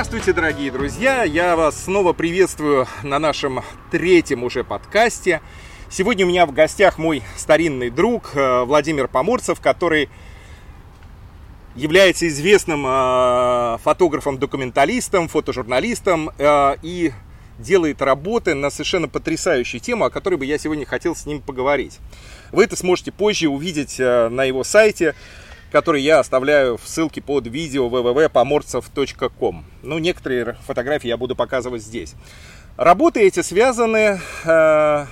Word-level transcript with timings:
Здравствуйте, 0.00 0.32
дорогие 0.32 0.72
друзья! 0.72 1.24
Я 1.24 1.56
вас 1.56 1.84
снова 1.84 2.14
приветствую 2.14 2.86
на 3.02 3.18
нашем 3.18 3.60
третьем 3.90 4.44
уже 4.44 4.64
подкасте. 4.64 5.42
Сегодня 5.90 6.24
у 6.24 6.28
меня 6.30 6.46
в 6.46 6.52
гостях 6.52 6.96
мой 6.96 7.22
старинный 7.36 7.90
друг 7.90 8.30
э, 8.34 8.64
Владимир 8.64 9.08
Поморцев, 9.08 9.60
который 9.60 10.08
является 11.76 12.26
известным 12.28 12.86
э, 12.86 13.76
фотографом-документалистом, 13.84 15.28
фотожурналистом 15.28 16.30
э, 16.38 16.76
и 16.80 17.12
делает 17.58 18.00
работы 18.00 18.54
на 18.54 18.70
совершенно 18.70 19.06
потрясающую 19.06 19.82
тему, 19.82 20.06
о 20.06 20.10
которой 20.10 20.36
бы 20.36 20.46
я 20.46 20.56
сегодня 20.56 20.86
хотел 20.86 21.14
с 21.14 21.26
ним 21.26 21.42
поговорить. 21.42 21.98
Вы 22.52 22.64
это 22.64 22.74
сможете 22.74 23.12
позже 23.12 23.48
увидеть 23.48 23.98
на 23.98 24.44
его 24.44 24.64
сайте 24.64 25.14
который 25.70 26.02
я 26.02 26.18
оставляю 26.18 26.76
в 26.76 26.86
ссылке 26.86 27.22
под 27.22 27.46
видео 27.46 27.88
www.pomorцев.com. 27.88 29.64
Ну, 29.82 29.98
некоторые 29.98 30.54
фотографии 30.66 31.08
я 31.08 31.16
буду 31.16 31.36
показывать 31.36 31.82
здесь. 31.82 32.14
Работы 32.76 33.20
эти 33.20 33.40
связаны 33.40 34.20
э, 34.44 35.06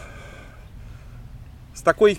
с 1.74 1.82
такой 1.82 2.18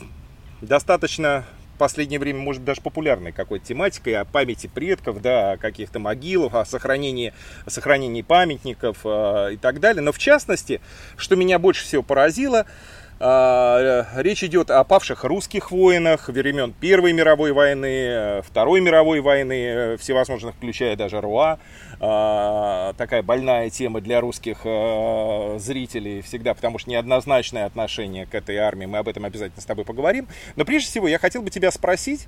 достаточно 0.61 1.45
в 1.75 1.79
последнее 1.79 2.19
время, 2.19 2.39
может 2.39 2.65
даже 2.65 2.81
популярной 2.81 3.31
какой-то 3.31 3.65
тематикой 3.65 4.15
о 4.15 4.25
памяти 4.25 4.67
предков, 4.67 5.21
да, 5.21 5.53
о 5.53 5.57
каких-то 5.57 5.97
могилах, 5.99 6.53
о 6.53 6.65
сохранении, 6.65 7.33
о 7.65 7.69
сохранении 7.69 8.21
памятников 8.21 8.99
э, 9.05 9.53
и 9.53 9.57
так 9.57 9.79
далее. 9.79 10.01
Но 10.01 10.11
в 10.11 10.19
частности, 10.19 10.81
что 11.15 11.35
меня 11.35 11.57
больше 11.57 11.83
всего 11.83 12.03
поразило, 12.03 12.65
речь 13.19 14.43
идет 14.43 14.71
о 14.71 14.83
павших 14.83 15.23
русских 15.25 15.71
воинах 15.71 16.29
времен 16.29 16.73
Первой 16.79 17.11
мировой 17.13 17.51
войны, 17.51 18.41
Второй 18.43 18.79
мировой 18.81 19.19
войны, 19.19 19.97
всевозможных, 19.97 20.55
включая 20.55 20.95
даже 20.95 21.19
РУА. 21.19 21.59
А, 22.01 22.93
такая 22.93 23.21
больная 23.23 23.69
тема 23.69 23.99
для 23.99 24.21
русских 24.21 24.61
а, 24.63 25.57
зрителей 25.59 26.21
всегда, 26.21 26.53
потому 26.53 26.79
что 26.79 26.89
неоднозначное 26.89 27.65
отношение 27.65 28.25
к 28.25 28.33
этой 28.33 28.55
армии. 28.57 28.85
Мы 28.85 28.99
об 28.99 29.09
этом 29.09 29.25
обязательно 29.25 29.61
с 29.61 29.65
тобой 29.65 29.83
поговорим. 29.83 30.27
Но 30.55 30.63
прежде 30.63 30.89
всего 30.89 31.07
я 31.09 31.19
хотел 31.19 31.41
бы 31.41 31.49
тебя 31.49 31.71
спросить, 31.71 32.27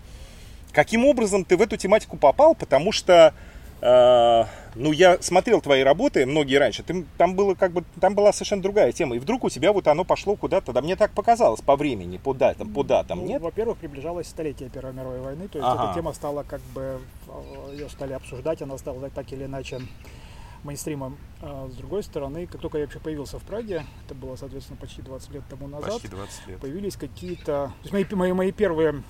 каким 0.74 1.06
образом 1.06 1.46
ты 1.46 1.56
в 1.56 1.62
эту 1.62 1.78
тематику 1.78 2.18
попал, 2.18 2.54
потому 2.54 2.92
что 2.92 3.28
а, 3.28 3.34
ну, 3.82 4.92
я 4.92 5.18
смотрел 5.22 5.60
твои 5.60 5.82
работы, 5.82 6.26
многие 6.26 6.58
раньше, 6.58 6.84
ты, 6.84 7.04
там, 7.18 7.36
было 7.36 7.56
как 7.56 7.72
бы, 7.72 7.84
там 8.00 8.14
была 8.14 8.32
совершенно 8.32 8.62
другая 8.62 8.92
тема, 8.92 9.16
и 9.16 9.20
вдруг 9.20 9.44
у 9.44 9.50
тебя 9.50 9.74
вот 9.74 9.88
оно 9.88 10.04
пошло 10.04 10.36
куда-то, 10.36 10.72
да, 10.72 10.82
мне 10.82 10.96
так 10.96 11.12
показалось 11.12 11.62
по 11.62 11.76
времени, 11.76 12.18
по 12.18 12.34
датам, 12.34 12.72
по 12.74 12.84
датам, 12.84 13.20
ну, 13.20 13.28
нет? 13.28 13.42
Во-первых, 13.42 13.80
приближалось 13.80 14.28
столетие 14.28 14.70
Первой 14.70 14.94
мировой 14.94 15.20
войны, 15.20 15.48
то 15.48 15.58
есть 15.58 15.68
ага. 15.68 15.86
эта 15.86 15.94
тема 15.96 16.14
стала 16.14 16.44
как 16.44 16.62
бы, 16.76 17.00
э, 17.28 17.72
ее 17.74 17.90
стали 17.90 18.14
обсуждать, 18.14 18.62
она 18.62 18.78
стала 18.78 19.10
так 19.10 19.32
или 19.34 19.46
иначе 19.46 19.82
мейнстримом. 20.64 21.18
А 21.42 21.68
с 21.72 21.76
другой 21.76 22.04
стороны, 22.04 22.46
как 22.48 22.62
только 22.62 22.78
я 22.78 22.86
вообще 22.86 23.00
появился 23.00 23.40
в 23.40 23.44
Праге, 23.44 23.84
это 24.06 24.16
было, 24.16 24.36
соответственно, 24.36 24.78
почти 24.80 25.02
20 25.02 25.32
лет 25.32 25.44
тому 25.50 25.68
назад, 25.68 25.94
почти 25.94 26.08
20 26.08 26.48
лет. 26.48 26.60
появились 26.60 26.96
какие-то... 26.96 27.46
То 27.46 27.74
есть 27.82 27.94
мои, 27.94 28.06
мои, 28.12 28.34
мои 28.34 28.52
первые 28.52 29.02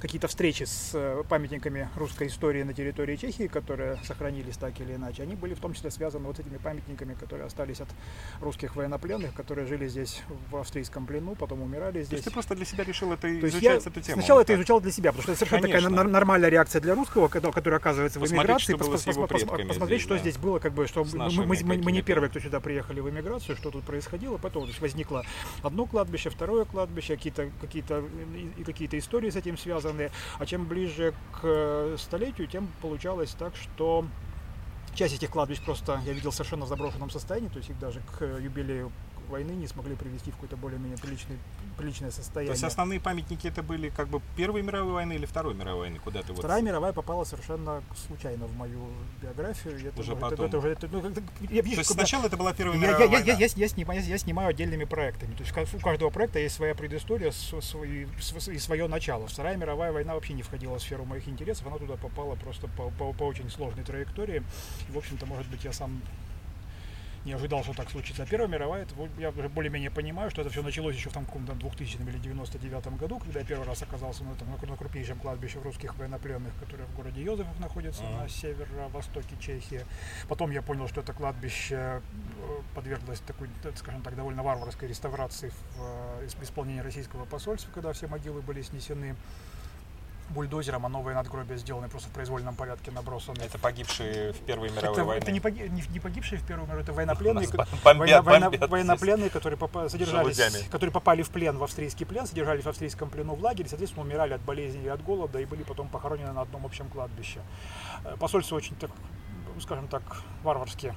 какие-то 0.00 0.28
встречи 0.28 0.64
с 0.64 0.90
э, 0.94 1.22
памятниками 1.28 1.88
русской 1.96 2.28
истории 2.28 2.62
на 2.62 2.72
территории 2.72 3.16
Чехии, 3.16 3.48
которые 3.48 3.98
сохранились 4.04 4.56
так 4.56 4.80
или 4.80 4.94
иначе, 4.94 5.22
они 5.22 5.34
были 5.34 5.54
в 5.54 5.60
том 5.60 5.74
числе 5.74 5.90
связаны 5.90 6.26
вот 6.26 6.38
этими 6.38 6.56
памятниками, 6.56 7.14
которые 7.14 7.46
остались 7.46 7.80
от 7.80 7.88
русских 8.40 8.76
военнопленных, 8.76 9.34
которые 9.34 9.66
жили 9.66 9.88
здесь 9.88 10.22
в 10.50 10.56
австрийском 10.56 11.06
плену, 11.06 11.34
потом 11.34 11.62
умирали 11.62 12.02
здесь. 12.02 12.08
То 12.08 12.14
есть 12.14 12.24
ты 12.24 12.30
просто 12.30 12.54
для 12.54 12.64
себя 12.64 12.84
решил 12.84 13.12
это 13.12 13.22
То 13.22 13.48
изучать, 13.48 13.86
эту 13.86 14.00
тему? 14.00 14.18
Сначала 14.18 14.40
это 14.42 14.54
изучал 14.54 14.80
для 14.80 14.92
себя, 14.92 15.10
потому 15.10 15.22
что 15.22 15.32
это 15.32 15.38
совершенно 15.40 15.62
Конечно. 15.68 15.90
такая 15.90 16.04
нормальная 16.08 16.48
реакция 16.48 16.80
для 16.80 16.94
русского, 16.94 17.28
который 17.28 17.76
оказывается 17.76 18.20
в 18.20 18.26
эмиграции, 18.26 18.74
посмотреть, 18.74 20.00
что 20.00 20.16
здесь 20.18 20.36
было, 20.36 20.58
как 20.58 20.72
бы, 20.72 20.86
что 20.86 21.04
мы, 21.04 21.46
мы, 21.46 21.78
мы, 21.78 21.92
не 21.92 22.02
первые, 22.02 22.30
кто 22.30 22.40
сюда 22.40 22.60
приехали 22.60 23.00
в 23.00 23.10
эмиграцию, 23.10 23.56
что 23.56 23.70
тут 23.70 23.84
происходило, 23.84 24.36
потом 24.38 24.68
возникло 24.80 25.24
одно 25.62 25.86
кладбище, 25.86 26.30
второе 26.30 26.64
кладбище, 26.64 27.16
какие-то 27.16 27.50
какие-то 27.60 28.04
какие-то 28.64 28.98
истории 28.98 29.30
с 29.30 29.36
этим 29.36 29.58
связаны 29.58 29.87
связаны. 29.88 30.10
А 30.38 30.46
чем 30.46 30.66
ближе 30.66 31.14
к 31.32 31.40
э, 31.42 31.96
столетию, 31.98 32.46
тем 32.46 32.68
получалось 32.80 33.34
так, 33.38 33.54
что 33.56 34.04
часть 34.94 35.14
этих 35.14 35.30
кладбищ 35.30 35.60
просто 35.60 36.00
я 36.04 36.12
видел 36.12 36.32
совершенно 36.32 36.64
в 36.64 36.68
заброшенном 36.68 37.10
состоянии, 37.10 37.48
то 37.48 37.58
есть 37.58 37.70
их 37.70 37.78
даже 37.78 38.00
к 38.18 38.24
юбилею 38.24 38.92
войны 39.28 39.52
не 39.52 39.66
смогли 39.66 39.94
привести 39.94 40.30
в 40.30 40.34
какое-то 40.34 40.56
более-менее 40.56 40.98
приличный, 40.98 41.38
приличное 41.78 42.10
состояние. 42.10 42.48
То 42.48 42.52
есть 42.52 42.64
основные 42.64 43.00
памятники 43.00 43.46
это 43.46 43.62
были 43.62 43.88
как 43.88 44.08
бы 44.08 44.20
Первой 44.36 44.62
мировой 44.62 44.92
войны 44.92 45.14
или 45.14 45.26
Второй 45.26 45.54
мировой 45.54 45.80
войны? 45.82 46.00
Куда 46.02 46.22
ты 46.22 46.34
Вторая 46.34 46.60
вот... 46.60 46.66
мировая 46.66 46.92
попала 46.92 47.24
совершенно 47.24 47.82
случайно 48.06 48.46
в 48.46 48.56
мою 48.56 48.88
биографию. 49.22 49.88
Это, 49.88 50.00
уже 50.00 50.14
потом? 50.14 50.32
Это, 50.32 50.44
это, 50.44 50.58
уже, 50.58 50.68
это, 50.68 50.88
ну, 50.88 51.02
я, 51.50 51.62
То 51.62 51.68
есть 51.68 51.90
сначала 51.90 52.26
это 52.26 52.36
была 52.36 52.52
Первая 52.52 52.76
я, 52.76 52.86
мировая 52.86 53.06
я, 53.06 53.12
война? 53.12 53.26
Я, 53.26 53.32
я, 53.34 53.46
я, 53.46 53.52
я, 53.54 53.68
снимаю, 53.68 54.02
я 54.02 54.18
снимаю 54.18 54.48
отдельными 54.48 54.84
проектами. 54.84 55.34
То 55.34 55.44
есть 55.44 55.74
у 55.74 55.78
каждого 55.78 56.10
проекта 56.10 56.38
есть 56.40 56.56
своя 56.56 56.74
предыстория 56.74 57.30
свой, 57.30 58.08
и 58.48 58.58
свое 58.58 58.88
начало. 58.88 59.26
Вторая 59.28 59.56
мировая 59.56 59.92
война 59.92 60.14
вообще 60.14 60.34
не 60.34 60.42
входила 60.42 60.78
в 60.78 60.82
сферу 60.82 61.04
моих 61.04 61.28
интересов. 61.28 61.66
Она 61.66 61.78
туда 61.78 61.96
попала 61.96 62.34
просто 62.34 62.66
по, 62.68 62.90
по, 62.90 63.12
по 63.12 63.24
очень 63.24 63.48
сложной 63.50 63.84
траектории. 63.84 64.42
И, 64.88 64.92
в 64.92 64.98
общем-то, 64.98 65.26
может 65.26 65.46
быть, 65.48 65.64
я 65.64 65.72
сам 65.72 66.02
не 67.28 67.34
ожидал, 67.34 67.62
что 67.62 67.74
так 67.74 67.90
случится. 67.90 68.22
А 68.22 68.26
Первая 68.26 68.48
мировая, 68.48 68.82
это, 68.82 68.94
я 69.18 69.30
уже 69.30 69.48
более-менее 69.48 69.90
понимаю, 69.90 70.30
что 70.30 70.40
это 70.40 70.50
все 70.50 70.62
началось 70.62 70.96
еще 70.96 71.10
в 71.10 71.12
там, 71.12 71.26
каком-то 71.26 71.52
2000 71.52 71.98
или 71.98 72.18
99 72.18 72.86
году, 72.98 73.18
когда 73.18 73.40
я 73.40 73.46
первый 73.46 73.66
раз 73.66 73.82
оказался 73.82 74.24
на, 74.24 74.32
этом, 74.32 74.48
на 74.50 74.76
крупнейшем 74.76 75.18
кладбище 75.18 75.60
русских 75.60 75.96
военнопленных, 75.96 76.52
которое 76.58 76.84
в 76.84 76.96
городе 76.96 77.22
Йозефов 77.22 77.60
находится 77.60 78.02
uh-huh. 78.02 78.22
на 78.22 78.28
северо-востоке 78.28 79.36
Чехии. 79.40 79.84
Потом 80.28 80.50
я 80.50 80.62
понял, 80.62 80.88
что 80.88 81.02
это 81.02 81.12
кладбище 81.12 81.76
э, 81.76 82.00
подверглось 82.74 83.20
такой, 83.20 83.48
скажем 83.76 84.02
так, 84.02 84.16
довольно 84.16 84.42
варварской 84.42 84.88
реставрации 84.88 85.50
в 85.50 86.22
э, 86.22 86.28
исполнении 86.42 86.80
российского 86.80 87.26
посольства, 87.26 87.70
когда 87.72 87.92
все 87.92 88.06
могилы 88.06 88.40
были 88.40 88.62
снесены 88.62 89.16
бульдозером, 90.30 90.86
а 90.86 90.88
новые 90.88 91.14
надгробия 91.14 91.56
сделаны 91.56 91.88
просто 91.88 92.08
в 92.08 92.12
произвольном 92.12 92.54
порядке 92.54 92.90
набросаны. 92.90 93.42
Это 93.42 93.58
погибшие 93.58 94.32
в 94.32 94.38
Первой 94.40 94.70
мировой 94.70 94.92
это, 94.92 95.04
войне? 95.04 95.22
Это 95.22 95.32
не, 95.32 95.40
поги, 95.40 95.62
не, 95.68 95.82
не 95.88 96.00
погибшие 96.00 96.38
в 96.38 96.46
Первой 96.46 96.64
мировой, 96.64 96.82
это 96.82 96.92
военнопленные, 96.92 97.48
бомбят, 97.84 98.24
война, 98.24 98.50
бомбят 98.50 98.70
военнопленные 98.70 99.30
которые, 99.30 99.58
попа, 99.58 99.88
содержались, 99.88 100.68
которые 100.70 100.92
попали 100.92 101.22
в 101.22 101.30
плен, 101.30 101.58
в 101.58 101.64
австрийский 101.64 102.06
плен, 102.06 102.26
содержались 102.26 102.64
в 102.64 102.68
австрийском 102.68 103.10
плену 103.10 103.34
в 103.34 103.42
лагере, 103.42 103.68
соответственно, 103.68 104.04
умирали 104.04 104.34
от 104.34 104.40
болезней 104.40 104.84
и 104.84 104.88
от 104.88 105.02
голода 105.02 105.38
и 105.38 105.44
были 105.44 105.62
потом 105.62 105.88
похоронены 105.88 106.32
на 106.32 106.42
одном 106.42 106.66
общем 106.66 106.88
кладбище. 106.88 107.40
Э, 108.04 108.16
посольство 108.18 108.56
очень, 108.56 108.76
так, 108.76 108.90
скажем 109.60 109.88
так, 109.88 110.02
варварски 110.42 110.94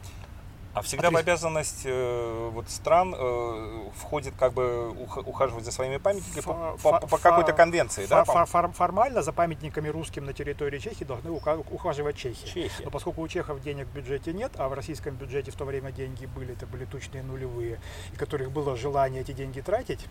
а 0.74 0.82
всегда 0.82 1.10
Отрез... 1.10 1.20
в 1.20 1.24
обязанность 1.24 1.82
э, 1.86 2.50
вот 2.54 2.70
стран 2.70 3.14
э, 3.18 3.90
входит 3.96 4.34
как 4.38 4.54
бы 4.54 4.90
ухаживать 4.90 5.66
за 5.66 5.72
своими 5.72 5.98
памятниками 5.98 6.42
по, 6.42 6.78
по, 6.82 7.08
по 7.08 7.18
какой-то 7.18 7.54
конвенции, 7.54 8.06
да? 8.06 8.24
Фор, 8.24 8.46
фор, 8.46 8.72
формально 8.72 9.22
за 9.22 9.34
памятниками 9.34 9.90
русским 9.90 10.26
на 10.26 10.34
территории 10.34 10.80
Чехии 10.80 11.04
должны 11.04 11.32
ухаживать 11.32 12.16
чехи. 12.16 12.48
чехи. 12.48 12.84
Но 12.84 12.90
поскольку 12.90 13.22
у 13.22 13.28
чехов 13.28 13.62
денег 13.62 13.88
в 13.88 13.94
бюджете 13.94 14.34
нет, 14.34 14.54
а 14.58 14.70
в 14.70 14.74
российском 14.74 15.16
бюджете 15.16 15.52
в 15.52 15.56
то 15.56 15.66
время 15.66 15.92
деньги 15.92 16.26
были, 16.26 16.54
это 16.54 16.66
были 16.66 16.86
тучные 16.86 17.24
нулевые, 17.24 17.80
и 18.14 18.16
которых 18.16 18.52
было 18.52 18.78
желание 18.78 19.22
эти 19.22 19.34
деньги 19.34 19.60
тратить, 19.62 20.08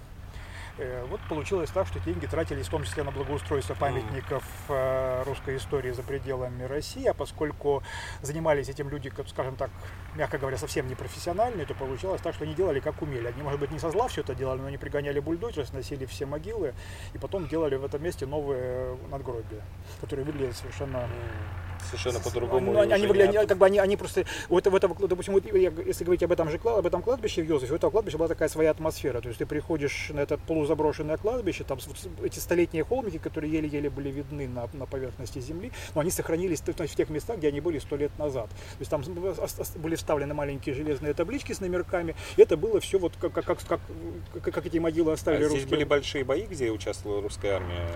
вот 1.09 1.21
получилось 1.29 1.71
так, 1.71 1.87
что 1.87 2.01
деньги 2.01 2.27
тратились 2.27 2.67
в 2.67 2.71
том 2.71 2.85
числе 2.85 3.03
на 3.03 3.11
благоустройство 3.11 3.75
памятников 3.75 4.45
э, 4.69 5.23
русской 5.25 5.57
истории 5.57 5.91
за 5.91 6.03
пределами 6.03 6.65
России, 6.65 7.07
а 7.07 7.15
поскольку 7.15 7.83
занимались 8.23 8.69
этим 8.69 8.89
люди, 8.89 9.11
как, 9.11 9.29
скажем 9.29 9.57
так, 9.57 9.71
мягко 10.15 10.39
говоря, 10.39 10.57
совсем 10.57 10.89
не 10.89 10.95
профессиональные, 10.95 11.67
то 11.67 11.75
получалось 11.75 12.21
так, 12.23 12.35
что 12.35 12.45
они 12.45 12.55
делали 12.55 12.81
как 12.81 13.03
умели. 13.03 13.27
Они, 13.27 13.43
может 13.43 13.61
быть, 13.61 13.71
не 13.71 13.79
со 13.79 13.91
зла 13.91 14.09
все 14.09 14.23
это 14.23 14.35
делали, 14.35 14.61
но 14.61 14.67
они 14.67 14.79
пригоняли 14.79 15.21
бульдозер, 15.21 15.67
сносили 15.67 16.07
все 16.07 16.27
могилы 16.27 16.75
и 17.13 17.19
потом 17.19 17.49
делали 17.49 17.77
в 17.77 17.85
этом 17.85 18.03
месте 18.03 18.27
новые 18.27 18.97
надгробия, 19.11 19.63
которые 20.01 20.25
выглядят 20.25 20.57
совершенно 20.57 21.09
совершенно 21.87 22.21
по-другому. 22.21 22.73
Ну, 22.73 22.81
они, 22.81 23.07
выглядят, 23.07 23.49
как 23.49 23.59
бы 23.59 23.67
они, 23.67 23.79
они 23.79 23.97
просто, 23.97 24.25
у 24.49 24.59
этого, 24.59 24.77
этого, 24.77 24.97
допустим, 25.09 25.35
вот, 25.35 25.45
если 25.45 26.05
говорить 26.05 26.23
об 26.23 26.33
этом 26.33 26.51
же 26.51 26.61
об 26.65 26.87
этом 26.87 27.03
кладбище 27.03 27.43
в 27.43 27.49
Йозефе, 27.49 27.73
у 27.73 27.77
этого 27.77 27.91
кладбища 27.91 28.19
была 28.19 28.29
такая 28.29 28.49
своя 28.49 28.71
атмосфера. 28.71 29.21
То 29.21 29.29
есть 29.29 29.39
ты 29.39 29.47
приходишь 29.47 30.11
на 30.11 30.21
это 30.21 30.39
полузаброшенное 30.39 31.17
кладбище, 31.17 31.65
там 31.65 31.79
эти 32.23 32.39
столетние 32.39 32.85
холмики, 32.85 33.19
которые 33.19 33.53
еле-еле 33.53 33.91
были 33.91 34.11
видны 34.11 34.49
на, 34.49 34.69
на 34.73 34.87
поверхности 34.87 35.39
земли, 35.41 35.73
но 35.95 36.01
они 36.01 36.11
сохранились 36.11 36.61
в 36.61 36.97
тех 36.97 37.11
местах, 37.11 37.39
где 37.39 37.49
они 37.49 37.61
были 37.61 37.79
сто 37.79 37.97
лет 37.97 38.17
назад. 38.19 38.49
То 38.51 38.81
есть 38.81 38.91
там 38.91 39.03
были 39.77 39.95
вставлены 39.95 40.35
маленькие 40.35 40.75
железные 40.75 41.15
таблички 41.15 41.53
с 41.53 41.61
номерками, 41.61 42.15
и 42.37 42.43
это 42.43 42.57
было 42.57 42.81
все 42.81 42.99
вот 42.99 43.13
как, 43.21 43.33
как, 43.33 43.45
как, 43.45 43.59
как, 43.67 43.81
как 44.43 44.67
эти 44.67 44.79
могилы 44.79 45.13
оставили 45.13 45.43
а 45.43 45.45
русские. 45.45 45.61
Здесь 45.63 45.71
были 45.71 45.85
большие 45.85 46.25
бои, 46.25 46.47
где 46.47 46.71
участвовала 46.71 47.23
русская 47.23 47.57
армия? 47.57 47.89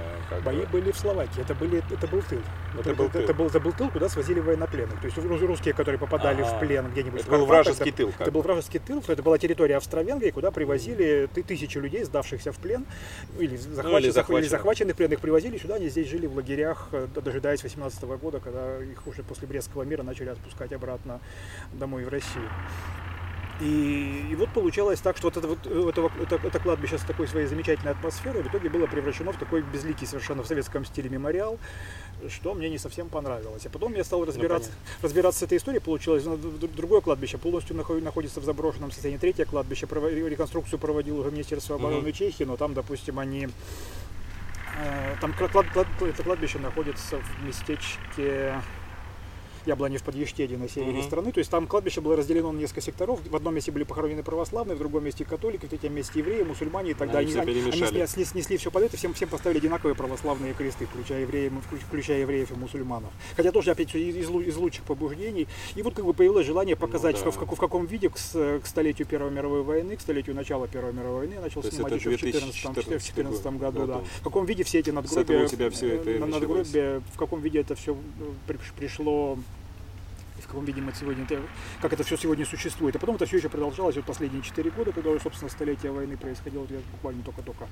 Бои 0.44 0.60
бы? 0.60 0.66
были 0.66 0.92
в 0.92 0.96
Словакии, 0.96 1.40
это, 1.40 1.54
были, 1.54 1.82
это 1.90 2.06
был 2.06 2.22
тыл. 2.22 2.40
Это, 2.78 2.90
это 2.90 2.94
был, 2.94 3.10
тыл. 3.10 3.20
Это 3.20 3.34
был, 3.34 3.46
это 3.46 3.60
был 3.60 3.72
тыл, 3.76 3.90
куда 3.90 4.08
свозили 4.08 4.40
военнопленных. 4.40 5.00
То 5.00 5.06
есть 5.06 5.18
русские, 5.18 5.74
которые 5.74 5.98
попадали 5.98 6.42
ага. 6.42 6.56
в 6.56 6.60
плен 6.60 6.90
где-нибудь 6.90 7.20
это 7.20 7.30
был 7.30 7.46
вражеский 7.46 7.92
тыл. 7.92 8.12
Это 8.18 8.30
был 8.30 8.42
вражеский 8.42 8.80
тыл, 8.80 9.02
это 9.06 9.22
была 9.22 9.38
территория 9.38 9.76
Австро-Венгрии, 9.76 10.30
куда 10.30 10.50
привозили 10.50 11.28
тысячи 11.46 11.78
людей, 11.78 12.04
сдавшихся 12.04 12.52
в 12.52 12.58
плен, 12.58 12.86
или, 13.38 13.56
захвачен, 13.56 13.90
ну, 13.90 13.98
или, 13.98 14.10
захваченных. 14.10 14.42
или 14.42 14.48
захваченных 14.48 14.96
пленных, 14.96 15.20
привозили 15.20 15.58
сюда, 15.58 15.76
они 15.76 15.88
здесь 15.88 16.08
жили 16.08 16.26
в 16.26 16.34
лагерях, 16.34 16.88
э, 16.92 17.06
дожидаясь 17.14 17.62
18 17.62 18.02
года, 18.16 18.40
когда 18.40 18.82
их 18.82 19.06
уже 19.06 19.22
после 19.22 19.46
Брестского 19.48 19.82
мира 19.82 20.02
начали 20.02 20.30
отпускать 20.30 20.72
обратно 20.72 21.20
домой 21.72 22.04
в 22.04 22.08
Россию. 22.08 22.48
И, 23.60 24.26
и 24.30 24.34
вот 24.34 24.48
получалось 24.50 25.00
так, 25.00 25.16
что 25.16 25.28
вот 25.28 25.36
это, 25.36 25.46
вот, 25.46 25.66
это, 25.66 26.10
это, 26.20 26.46
это 26.46 26.58
кладбище 26.58 26.98
с 26.98 27.02
такой 27.02 27.28
своей 27.28 27.46
замечательной 27.46 27.92
атмосферой 27.92 28.42
в 28.42 28.48
итоге 28.48 28.68
было 28.68 28.86
превращено 28.86 29.32
в 29.32 29.36
такой 29.36 29.62
безликий 29.62 30.08
совершенно 30.08 30.42
в 30.42 30.46
советском 30.46 30.84
стиле 30.84 31.08
мемориал, 31.08 31.58
что 32.28 32.54
мне 32.54 32.68
не 32.68 32.78
совсем 32.78 33.08
понравилось. 33.08 33.64
А 33.64 33.70
потом 33.70 33.94
я 33.94 34.02
стал 34.02 34.20
ну, 34.20 34.26
разбираться, 34.26 34.70
ну, 34.70 35.06
разбираться 35.06 35.40
с 35.40 35.42
этой 35.44 35.58
историей, 35.58 35.80
получилось, 35.80 36.24
ну, 36.24 36.36
другое 36.36 37.00
кладбище 37.00 37.38
полностью 37.38 37.76
находится 37.76 38.40
в 38.40 38.44
заброшенном 38.44 38.90
состоянии, 38.90 39.18
третье 39.18 39.44
кладбище, 39.44 39.86
реконструкцию 39.86 40.80
проводил 40.80 41.20
уже 41.20 41.30
Министерство 41.30 41.76
обороны 41.76 42.08
mm-hmm. 42.08 42.12
Чехии, 42.12 42.44
но 42.44 42.56
там, 42.56 42.74
допустим, 42.74 43.20
они 43.20 43.48
э, 44.82 45.14
там 45.20 45.32
клад, 45.32 45.52
клад, 45.52 45.86
это 46.00 46.22
кладбище 46.24 46.58
находится 46.58 47.18
в 47.18 47.44
местечке 47.46 48.54
Яблони 49.66 49.96
в 49.96 50.02
Подъештеде 50.02 50.56
на 50.56 50.69
севере 50.69 50.99
угу. 50.99 51.02
страны. 51.02 51.32
То 51.32 51.38
есть 51.38 51.50
там 51.50 51.66
кладбище 51.66 52.00
было 52.00 52.16
разделено 52.16 52.52
на 52.52 52.58
несколько 52.58 52.81
секторов. 52.81 53.20
В 53.28 53.37
одном 53.37 53.55
месте 53.55 53.72
были 53.72 53.84
похоронены 53.84 54.22
православные, 54.22 54.76
в 54.76 54.78
другом 54.78 55.05
месте 55.05 55.25
католики, 55.25 55.66
в 55.66 55.69
третьем 55.69 55.94
месте 55.94 56.19
евреи, 56.19 56.43
мусульмане 56.43 56.90
и 56.93 56.94
так 56.94 57.11
далее. 57.11 57.40
Они, 57.40 57.52
они, 57.52 57.61
они 57.70 58.06
снесли, 58.06 58.25
снесли 58.25 58.56
все 58.56 58.70
подряд 58.70 58.94
и 58.94 58.96
всем, 58.96 59.14
всем 59.14 59.28
поставили 59.28 59.58
одинаковые 59.58 59.94
православные 59.94 60.55
кресты, 60.55 60.87
включая 60.87 61.22
евреев, 61.22 61.52
включая 61.87 62.20
евреев 62.20 62.50
и 62.50 62.55
мусульманов. 62.55 63.11
Хотя 63.37 63.52
тоже, 63.52 63.70
опять 63.70 63.94
из, 63.94 64.16
из 64.31 64.56
лучших 64.56 64.84
побуждений. 64.84 65.46
И 65.75 65.82
вот 65.82 65.94
как 65.94 66.05
бы 66.05 66.12
появилось 66.12 66.46
желание 66.46 66.76
показать, 66.76 67.17
ну, 67.17 67.25
да. 67.25 67.32
что 67.32 67.40
в, 67.40 67.50
в, 67.50 67.56
в 67.56 67.58
каком 67.58 67.87
виде 67.87 68.08
к, 68.08 68.14
к 68.14 68.67
столетию 68.67 69.06
Первой 69.06 69.31
мировой 69.31 69.62
войны, 69.62 69.96
к 69.96 70.00
столетию 70.00 70.34
начала 70.34 70.69
Первой 70.69 70.93
мировой 70.93 71.26
войны, 71.26 71.40
начал 71.40 71.62
То 71.62 71.70
снимать 71.70 71.93
еще 71.94 72.10
в 72.10 72.20
2014 72.20 73.46
году. 73.46 73.58
году 73.58 73.87
да. 73.87 74.00
В 74.20 74.22
каком 74.22 74.44
виде 74.46 74.64
все 74.64 74.81
эти 74.81 74.90
надгробия, 74.90 75.46
все 75.70 75.94
это 75.94 76.10
э, 76.10 76.19
надгробия, 76.19 77.02
в 77.12 77.19
каком 77.19 77.40
виде 77.40 77.60
это 77.60 77.75
все 77.75 77.94
э, 77.94 78.55
пришло 78.76 79.38
в 80.44 80.49
каком 80.49 80.64
виде 80.64 80.81
мы 80.81 80.93
сегодня, 80.93 81.26
как 81.81 81.93
это 81.93 82.05
все 82.05 82.17
сегодня 82.17 82.46
существует. 82.46 82.96
А 82.96 82.99
потом 82.99 83.17
это 83.17 83.26
все 83.26 83.38
еще 83.38 83.49
продолжалось 83.49 83.96
вот 83.96 84.05
последние 84.05 84.43
четыре 84.43 84.70
года, 84.70 84.93
когда, 84.93 85.19
собственно, 85.19 85.50
столетие 85.50 85.93
войны 85.93 86.17
происходило. 86.17 86.67
Я 86.70 86.79
буквально 86.93 87.23
только-только 87.23 87.67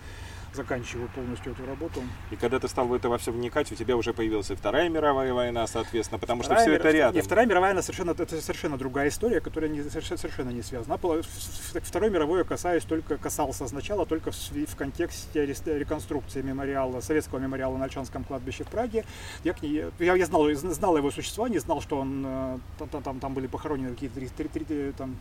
заканчиваю 0.53 1.09
полностью 1.15 1.53
эту 1.53 1.67
работу. 1.67 2.03
И 2.31 2.37
когда 2.37 2.59
ты 2.59 2.69
стал 2.69 2.87
в 2.87 2.95
это 2.95 3.09
во 3.09 3.19
все 3.19 3.33
вникать, 3.33 3.71
у 3.73 3.75
тебя 3.75 3.97
уже 3.97 4.13
появилась 4.13 4.51
и 4.51 4.55
Вторая 4.55 4.89
мировая 4.89 5.33
война, 5.33 5.67
соответственно, 5.67 6.19
потому 6.19 6.43
вторая 6.43 6.63
что 6.63 6.71
все 6.71 6.79
мир... 6.79 6.81
это 6.81 6.97
рядом. 6.97 7.17
Нет, 7.17 7.25
Вторая 7.25 7.47
мировая 7.47 7.71
война 7.71 7.83
совершенно, 7.83 8.11
это 8.11 8.41
совершенно 8.41 8.77
другая 8.77 9.09
история, 9.09 9.41
которая 9.41 9.71
не, 9.71 9.83
совершенно 9.83 10.51
не 10.51 10.63
связана. 10.63 10.99
Второй 10.99 12.11
мировой 12.11 12.39
я 12.39 12.45
касаюсь 12.45 12.85
только, 12.85 13.17
касался 13.17 13.67
сначала 13.67 14.07
только 14.07 14.31
в, 14.31 14.37
в 14.37 14.77
контексте 14.77 15.47
реконструкции 15.47 16.43
мемориала, 16.43 17.01
советского 17.01 17.39
мемориала 17.39 17.77
на 17.77 17.85
Альчанском 17.85 18.25
кладбище 18.25 18.65
в 18.65 18.69
Праге. 18.69 19.05
Я, 19.45 19.53
к 19.53 19.63
ней, 19.63 19.85
я, 19.99 20.15
я 20.15 20.27
знал, 20.27 20.49
знал 20.53 20.97
его 20.97 21.11
существование, 21.11 21.61
знал, 21.61 21.81
что 21.81 21.99
он, 21.99 22.25
э, 22.27 22.59
там, 22.79 23.03
там, 23.03 23.21
там 23.21 23.35
были 23.35 23.47
похоронены 23.47 23.95
какие-то 23.95 24.93
там 24.97 25.17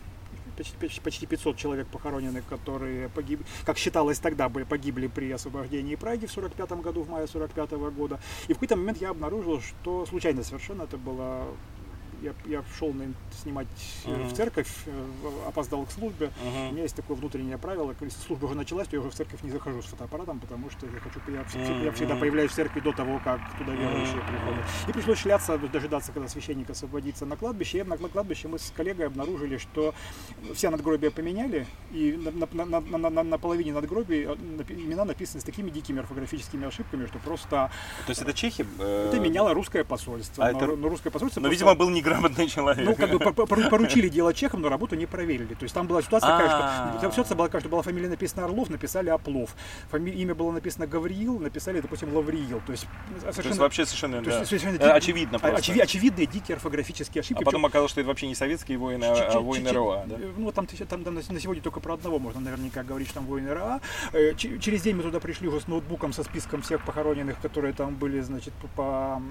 почти, 0.56 1.00
почти 1.00 1.26
500 1.26 1.56
человек 1.56 1.86
похоронены, 1.88 2.42
которые 2.48 3.08
погибли, 3.08 3.44
как 3.64 3.78
считалось 3.78 4.18
тогда, 4.18 4.48
были, 4.48 4.64
погибли 4.64 5.06
при 5.06 5.30
освобождении 5.30 5.96
Праги 5.96 6.26
в 6.26 6.32
45 6.32 6.72
году, 6.82 7.02
в 7.02 7.10
мае 7.10 7.26
45 7.26 7.70
года. 7.94 8.20
И 8.48 8.52
в 8.52 8.56
какой-то 8.56 8.76
момент 8.76 9.00
я 9.00 9.10
обнаружил, 9.10 9.60
что 9.60 10.06
случайно 10.06 10.42
совершенно 10.42 10.82
это 10.82 10.96
было 10.96 11.46
я, 12.22 12.32
я 12.46 12.64
шел 12.78 12.92
на, 12.92 13.12
снимать 13.42 13.66
uh-huh. 14.04 14.28
в 14.28 14.32
церковь, 14.34 14.70
э, 14.86 15.06
опоздал 15.46 15.84
к 15.84 15.90
службе. 15.90 16.30
Uh-huh. 16.42 16.68
У 16.70 16.72
меня 16.72 16.82
есть 16.82 16.96
такое 16.96 17.16
внутреннее 17.16 17.58
правило, 17.58 17.94
если 18.00 18.18
служба 18.26 18.46
уже 18.46 18.54
началась, 18.54 18.88
то 18.88 18.96
я 18.96 19.00
уже 19.00 19.10
в 19.10 19.14
церковь 19.14 19.42
не 19.42 19.50
захожу 19.50 19.82
с 19.82 19.86
фотоаппаратом, 19.86 20.40
потому 20.40 20.70
что 20.70 20.86
я 20.86 21.00
хочу, 21.00 21.20
я, 21.28 21.40
uh-huh. 21.42 21.84
я 21.84 21.92
всегда 21.92 22.16
появляюсь 22.16 22.50
в 22.50 22.54
церкви 22.54 22.80
до 22.80 22.92
того, 22.92 23.20
как 23.24 23.40
туда 23.58 23.72
верующие 23.72 24.16
uh-huh. 24.16 24.28
приходят. 24.28 24.64
И 24.88 24.92
пришлось 24.92 25.18
шляться, 25.18 25.58
дожидаться, 25.58 26.12
когда 26.12 26.28
священник 26.28 26.70
освободится 26.70 27.26
на 27.26 27.36
кладбище. 27.36 27.78
И 27.78 27.82
на, 27.82 27.96
на 27.96 28.08
кладбище 28.08 28.48
мы 28.48 28.58
с 28.58 28.72
коллегой 28.76 29.06
обнаружили, 29.06 29.58
что 29.58 29.94
все 30.54 30.70
надгробия 30.70 31.10
поменяли, 31.10 31.66
и 31.90 32.12
на, 32.12 32.46
на, 32.54 32.64
на, 32.64 32.80
на, 32.80 33.10
на, 33.10 33.22
на 33.22 33.38
половине 33.38 33.72
надгробий 33.72 34.24
э, 34.24 34.36
имена 34.68 35.04
написаны 35.04 35.40
с 35.40 35.44
такими 35.44 35.70
дикими 35.70 36.00
орфографическими 36.00 36.66
ошибками, 36.66 37.06
что 37.06 37.18
просто... 37.18 37.70
То 38.06 38.10
есть 38.10 38.22
это 38.22 38.32
чехи? 38.32 38.66
Это 38.78 39.18
меняло 39.20 39.54
русское 39.54 39.84
посольство. 39.84 40.46
А 40.46 40.52
но, 40.52 40.58
это... 40.58 40.76
но 40.76 40.88
русское 40.88 41.10
посольство... 41.10 41.40
Но, 41.40 41.48
просто... 41.48 41.64
видимо, 41.64 41.74
был 41.74 41.90
не 41.90 42.02
грамотный 42.12 42.48
человек. 42.48 42.86
Ну, 42.86 42.94
как 42.94 43.10
бы 43.10 43.46
поручили 43.68 44.08
дело 44.08 44.32
чехам, 44.34 44.62
но 44.62 44.68
работу 44.68 44.96
не 44.96 45.06
проверили. 45.06 45.54
То 45.54 45.64
есть 45.64 45.74
там 45.74 45.86
была 45.86 46.02
ситуация 46.02 46.30
такая, 46.30 46.98
что 46.98 47.10
ситуация 47.10 47.36
была 47.36 47.48
такая, 47.48 47.60
что 47.60 47.70
была 47.70 47.82
фамилия 47.82 48.08
написана 48.08 48.44
Орлов, 48.44 48.70
написали 48.70 49.08
Оплов. 49.08 49.54
Имя 49.92 50.34
было 50.34 50.50
написано 50.52 50.86
Гавриил, 50.86 51.38
написали, 51.38 51.80
допустим, 51.80 52.14
Лавриил. 52.14 52.60
То 52.66 52.72
есть 52.72 52.86
вообще 53.58 53.84
совершенно, 53.86 54.16
э, 54.16 54.90
очевидно 54.90 55.38
просто. 55.38 55.72
очевидные 55.82 56.26
дикие 56.26 56.56
орфографические 56.56 57.20
ошибки. 57.20 57.42
А 57.42 57.44
потом 57.44 57.64
оказалось, 57.66 57.90
что 57.90 58.00
это 58.00 58.08
вообще 58.08 58.26
не 58.26 58.34
советские 58.34 58.78
воины, 58.78 59.04
а 59.04 59.40
воины 59.40 59.70
РОА? 59.72 60.06
Ну, 60.36 60.52
там 60.52 60.66
на 61.04 61.40
сегодня 61.40 61.62
только 61.62 61.80
про 61.80 61.94
одного 61.94 62.18
можно 62.18 62.40
наверняка 62.40 62.82
говорить, 62.82 63.08
что 63.08 63.16
там 63.16 63.26
воины 63.26 63.52
РА. 63.52 63.80
Э, 64.12 64.34
через 64.34 64.82
день 64.82 64.96
мы 64.96 65.02
туда 65.02 65.20
пришли 65.20 65.48
уже 65.48 65.60
с 65.60 65.68
ноутбуком, 65.68 66.12
со 66.12 66.22
списком 66.24 66.62
всех 66.62 66.84
похороненных, 66.84 67.40
которые 67.40 67.72
там 67.72 67.94
были, 67.94 68.20
значит, 68.20 68.52
по, 68.76 69.22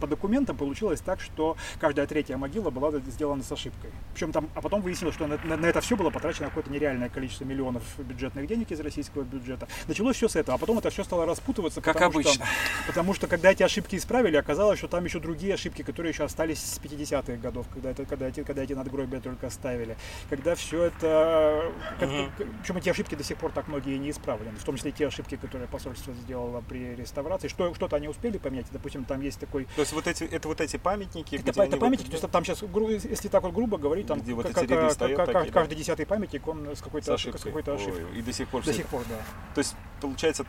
по 0.00 0.06
документам. 0.06 0.56
Получилось 0.56 1.00
так, 1.00 1.20
что 1.20 1.56
каждая 1.78 2.06
третья 2.06 2.29
могила 2.36 2.70
была 2.70 2.90
сделана 2.92 3.42
с 3.42 3.52
ошибкой. 3.52 3.90
Причем 4.14 4.32
там, 4.32 4.48
а 4.54 4.60
потом 4.60 4.82
выяснилось, 4.82 5.14
что 5.14 5.26
на, 5.26 5.38
на, 5.44 5.56
на 5.56 5.66
это 5.66 5.80
все 5.80 5.96
было 5.96 6.10
потрачено 6.10 6.48
какое-то 6.48 6.70
нереальное 6.70 7.08
количество 7.08 7.44
миллионов 7.44 7.82
бюджетных 7.98 8.46
денег 8.46 8.70
из 8.70 8.80
российского 8.80 9.22
бюджета. 9.22 9.68
Началось 9.86 10.16
все 10.16 10.28
с 10.28 10.36
этого, 10.36 10.56
а 10.56 10.58
потом 10.58 10.78
это 10.78 10.90
все 10.90 11.04
стало 11.04 11.26
распутываться. 11.26 11.80
Как 11.80 12.00
обычно. 12.00 12.32
Что, 12.32 12.44
потому 12.86 13.14
что 13.14 13.26
когда 13.26 13.50
эти 13.52 13.62
ошибки 13.62 13.96
исправили, 13.96 14.36
оказалось, 14.36 14.78
что 14.78 14.88
там 14.88 15.04
еще 15.04 15.20
другие 15.20 15.54
ошибки, 15.54 15.82
которые 15.82 16.12
еще 16.12 16.24
остались 16.24 16.62
с 16.62 16.78
50-х 16.78 17.36
годов, 17.36 17.66
когда, 17.72 17.90
это, 17.90 18.04
когда, 18.04 18.28
эти, 18.28 18.42
когда 18.42 18.62
эти 18.62 18.72
надгробия 18.72 19.20
только 19.20 19.50
ставили. 19.50 19.96
Когда 20.28 20.54
все 20.54 20.84
это... 20.84 21.72
Uh-huh. 22.00 22.30
Причем 22.62 22.76
эти 22.76 22.88
ошибки 22.88 23.14
до 23.14 23.24
сих 23.24 23.36
пор 23.36 23.52
так 23.52 23.68
многие 23.68 23.96
не 23.98 24.10
исправлены. 24.10 24.56
В 24.56 24.64
том 24.64 24.76
числе 24.76 24.92
те 24.92 25.06
ошибки, 25.06 25.36
которые 25.36 25.68
посольство 25.68 26.12
сделало 26.14 26.62
при 26.68 26.94
реставрации. 26.94 27.48
Что, 27.48 27.74
что-то 27.74 27.96
они 27.96 28.08
успели 28.08 28.38
поменять. 28.38 28.66
Допустим, 28.72 29.04
там 29.04 29.20
есть 29.20 29.38
такой... 29.38 29.66
То 29.76 29.82
есть 29.82 29.92
вот 29.92 30.06
эти, 30.06 30.24
это 30.24 30.48
вот 30.48 30.60
эти 30.60 30.76
памятники? 30.76 31.36
Это, 31.36 31.62
это 31.62 31.76
памятники, 31.76 32.16
вот... 32.22 32.30
то 32.30 32.38
есть 32.38 32.48
там 32.48 32.72
сейчас, 32.72 33.04
если 33.04 33.28
так 33.28 33.42
вот 33.42 33.52
грубо 33.52 33.78
говорить, 33.78 34.06
там 34.06 34.20
где 34.20 34.34
вот 34.34 34.46
эти 34.46 34.58
ряды 34.64 34.90
стоят 34.90 35.16
как, 35.16 35.32
такие, 35.32 35.52
каждый 35.52 35.74
да? 35.74 35.78
десятый 35.78 36.06
памятник, 36.06 36.46
он 36.46 36.66
с 36.74 36.82
какой-то, 36.82 37.16
с, 37.16 37.20
с 37.20 37.42
какой-то 37.42 37.74
ошибкой. 37.74 38.04
Ой, 38.04 38.18
и 38.18 38.22
до 38.22 38.32
сих 38.32 38.48
пор. 38.48 38.64
До 38.64 38.72
сих 38.72 38.86
пор, 38.86 39.02
да. 39.08 39.16
То 39.54 39.58
есть, 39.58 39.74
получается, 40.00 40.44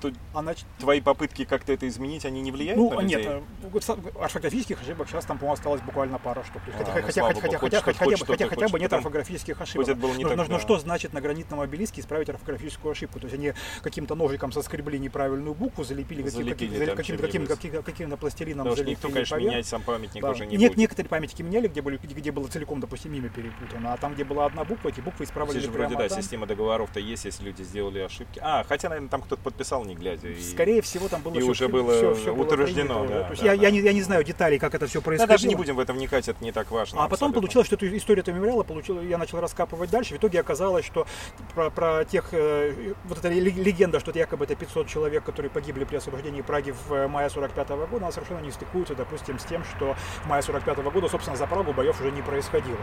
то 0.00 0.12
Она... 0.34 0.54
твои 0.78 1.00
попытки 1.00 1.44
как-то 1.44 1.72
это 1.72 1.88
изменить, 1.88 2.24
они 2.24 2.40
не 2.40 2.52
влияют 2.52 2.78
ну, 2.78 2.90
на 2.90 3.00
людей? 3.00 3.16
нет, 3.16 3.26
э, 3.26 4.04
орфографических 4.20 4.80
ошибок 4.80 5.08
сейчас 5.08 5.24
там, 5.24 5.38
по-моему, 5.38 5.54
осталось 5.54 5.80
буквально 5.80 6.18
пара 6.18 6.44
штук. 6.44 6.62
А, 6.78 7.02
хотя, 7.02 7.28
ну, 7.28 7.40
хотя, 7.40 7.58
хотя, 7.58 7.58
хотя, 7.58 7.58
хотя, 7.58 7.80
хотя, 7.80 8.16
хотя, 8.16 8.24
хотя, 8.26 8.48
хотя 8.48 8.68
бы 8.68 8.80
нет 8.80 8.92
орфографических 8.92 9.60
ошибок. 9.60 9.86
Хоть 9.86 10.18
но, 10.18 10.34
но, 10.34 10.44
но 10.44 10.58
что 10.58 10.78
значит 10.78 11.12
на 11.12 11.20
гранитном 11.20 11.60
обелиске 11.60 12.00
исправить 12.00 12.28
орфографическую 12.28 12.92
ошибку? 12.92 13.20
То 13.20 13.26
есть 13.26 13.34
они 13.34 13.52
каким-то 13.82 14.14
ножиком 14.14 14.52
соскребли 14.52 14.98
неправильную 14.98 15.54
букву, 15.54 15.84
залепили, 15.84 16.26
залепили 16.28 16.86
каким, 16.86 17.16
каким, 17.18 17.46
каким, 17.46 17.46
каким, 17.46 17.82
каким-то 17.82 18.16
пластилином 18.16 18.64
Потому 18.64 18.76
залепили 18.76 18.94
никто, 18.94 19.08
конечно, 19.08 19.36
поверх. 19.36 19.52
менять 19.52 19.66
сам 19.66 19.82
памятник 19.82 20.22
да. 20.22 20.30
уже 20.30 20.46
не 20.46 20.56
Нет, 20.56 20.72
будет. 20.72 20.78
некоторые 20.78 21.08
памятники 21.08 21.42
меняли, 21.42 21.68
где, 21.68 21.82
были, 21.82 21.96
где 21.96 22.32
было 22.32 22.48
целиком, 22.48 22.80
допустим, 22.80 23.12
имя 23.14 23.28
перепутано, 23.28 23.94
а 23.94 23.96
там, 23.96 24.14
где 24.14 24.24
была 24.24 24.46
одна 24.46 24.64
буква, 24.64 24.88
эти 24.88 25.00
буквы 25.00 25.24
исправили 25.24 25.58
Здесь 25.58 25.70
вроде, 25.70 25.96
да, 25.96 26.08
система 26.08 26.46
договоров-то 26.46 27.00
есть, 27.00 27.24
если 27.24 27.44
люди 27.44 27.62
сделали 27.62 28.00
ошибки. 28.00 28.40
А, 28.42 28.64
хотя, 28.64 28.88
наверное, 28.88 29.10
там 29.10 29.22
кто-то 29.22 29.42
подписал, 29.42 29.84
не 29.88 29.94
глядя. 29.94 30.28
Скорее 30.40 30.82
всего, 30.82 31.08
там 31.08 31.22
было 31.22 31.34
и 31.34 31.42
уже 31.42 31.68
было 31.68 31.92
все, 31.92 32.14
все 32.14 32.34
утверждено. 32.34 33.00
Было 33.00 33.08
да, 33.08 33.28
да, 33.28 33.34
я, 33.42 33.56
да. 33.56 33.62
Я, 33.62 33.70
не, 33.70 33.80
я 33.80 33.92
не 33.92 34.02
знаю 34.02 34.22
деталей, 34.22 34.58
как 34.58 34.74
это 34.74 34.86
все 34.86 35.00
происходило. 35.00 35.26
Да, 35.26 35.34
даже 35.34 35.48
не 35.48 35.54
будем 35.56 35.76
в 35.76 35.80
это 35.80 35.92
вникать, 35.92 36.28
это 36.28 36.42
не 36.44 36.52
так 36.52 36.70
важно. 36.70 37.00
А 37.00 37.04
абсолютно. 37.04 37.16
потом 37.16 37.32
получилось, 37.32 37.66
что 37.66 37.76
эту 37.76 37.96
историю 37.96 38.22
этого 38.22 38.36
мемориала 38.36 38.62
получила, 38.62 39.00
я 39.00 39.18
начал 39.18 39.40
раскапывать 39.40 39.90
дальше. 39.90 40.14
В 40.14 40.18
итоге 40.18 40.40
оказалось, 40.40 40.84
что 40.84 41.06
про, 41.54 41.70
про 41.70 42.04
тех, 42.04 42.28
э, 42.32 42.94
вот 43.04 43.18
эта 43.18 43.28
легенда, 43.30 44.00
что 44.00 44.10
это 44.10 44.18
якобы 44.20 44.44
это 44.44 44.54
500 44.54 44.86
человек, 44.86 45.24
которые 45.24 45.50
погибли 45.50 45.84
при 45.84 45.96
освобождении 45.96 46.42
Праги 46.42 46.74
в 46.88 46.92
э, 46.92 47.08
мае 47.08 47.30
45 47.30 47.68
года, 47.68 47.96
она 47.96 48.12
совершенно 48.12 48.40
не 48.40 48.50
стыкуется, 48.50 48.94
допустим, 48.94 49.38
с 49.38 49.44
тем, 49.44 49.64
что 49.64 49.96
в 50.24 50.26
мае 50.28 50.42
45 50.42 50.78
года, 50.78 51.08
собственно, 51.08 51.36
за 51.36 51.46
Прагу 51.46 51.72
боев 51.72 52.00
уже 52.00 52.10
не 52.10 52.22
происходило. 52.22 52.78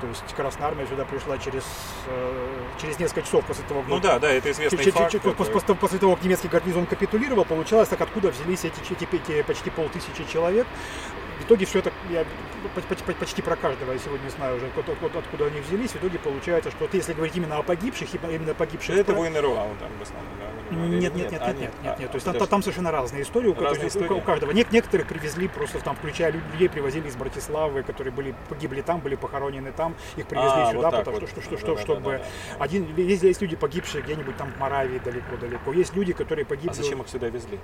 То 0.00 0.06
есть 0.06 0.22
Красная 0.34 0.68
Армия 0.68 0.86
сюда 0.86 1.04
пришла 1.04 1.38
через, 1.38 1.64
э, 2.06 2.46
через 2.80 2.98
несколько 2.98 3.22
часов 3.22 3.44
после 3.46 3.64
того, 3.64 3.80
как... 3.80 3.88
Ну 3.88 4.00
да, 4.00 4.18
да, 4.18 4.30
это 4.30 4.50
известный 4.50 4.90
факт. 4.90 5.20
После, 5.36 5.52
после, 5.52 5.74
после 5.74 5.98
того, 5.98 6.16
как 6.16 6.24
немецкий 6.24 6.48
гарнизон 6.50 6.86
капитулировал, 6.86 7.44
получалось 7.44 7.88
так, 7.88 8.00
откуда 8.00 8.30
взялись 8.30 8.64
эти, 8.64 8.80
эти, 8.80 9.04
эти 9.14 9.42
почти 9.42 9.70
полтысячи 9.70 10.24
человек 10.30 10.66
В 11.40 11.44
итоге 11.44 11.66
все 11.66 11.78
это, 11.78 11.90
я 12.10 12.24
почти 13.18 13.42
про 13.42 13.56
каждого 13.56 13.92
я 13.92 13.98
сегодня 13.98 14.28
знаю 14.28 14.56
уже, 14.56 14.66
откуда, 14.66 15.18
откуда 15.18 15.46
они 15.46 15.60
взялись. 15.60 15.90
В 15.90 15.96
итоге 15.96 16.18
получается, 16.18 16.70
что 16.70 16.80
вот 16.84 16.94
если 16.94 17.12
говорить 17.12 17.36
именно 17.36 17.56
о 17.56 17.62
погибших, 17.62 18.08
именно 18.14 18.54
погибших... 18.54 18.96
Это 18.96 19.14
войны 19.14 19.40
Руау 19.40 19.70
там 19.80 19.90
в 19.98 20.02
основном, 20.02 20.32
да? 20.38 20.76
Нет, 20.76 21.14
нет, 21.14 21.32
нет, 21.32 21.40
нет, 21.40 21.58
нет, 21.58 21.72
нет, 21.82 21.98
нет. 21.98 22.10
То 22.10 22.16
есть 22.16 22.24
там, 22.24 22.36
там 22.36 22.62
совершенно 22.62 22.90
разные 22.90 23.22
истории 23.22 23.48
у, 23.48 23.54
разные 23.54 23.88
истории. 23.88 24.12
у 24.12 24.20
каждого. 24.20 24.52
Нет, 24.52 24.70
некоторых 24.70 25.08
привезли 25.08 25.48
просто 25.48 25.80
там, 25.80 25.96
включая 25.96 26.32
людей, 26.32 26.68
привозили 26.68 27.08
из 27.08 27.16
Братиславы, 27.16 27.82
которые 27.82 28.12
были 28.12 28.34
погибли 28.48 28.82
там, 28.82 29.00
были 29.00 29.16
похоронены 29.16 29.72
там, 29.72 29.96
их 30.16 30.26
привезли 30.26 30.62
а, 30.62 30.72
сюда, 30.72 30.90
вот 30.90 30.98
потому 30.98 31.20
вот. 31.20 31.28
что, 31.28 31.40
что, 31.40 31.56
что, 31.58 31.74
да, 31.74 31.82
чтобы 31.82 32.12
да, 32.12 32.18
да, 32.18 32.64
один 32.64 32.94
есть, 32.96 33.22
есть 33.22 33.40
люди 33.40 33.56
погибшие 33.56 34.02
где-нибудь 34.02 34.36
там 34.36 34.52
в 34.52 34.58
Моравии 34.58 34.98
далеко-далеко, 34.98 35.72
есть 35.72 35.94
люди, 35.94 36.12
которые 36.12 36.44
погибли. 36.44 36.70
А 36.70 36.74
зачем 36.74 37.00
их 37.00 37.08
сюда 37.08 37.28
везли? 37.28 37.58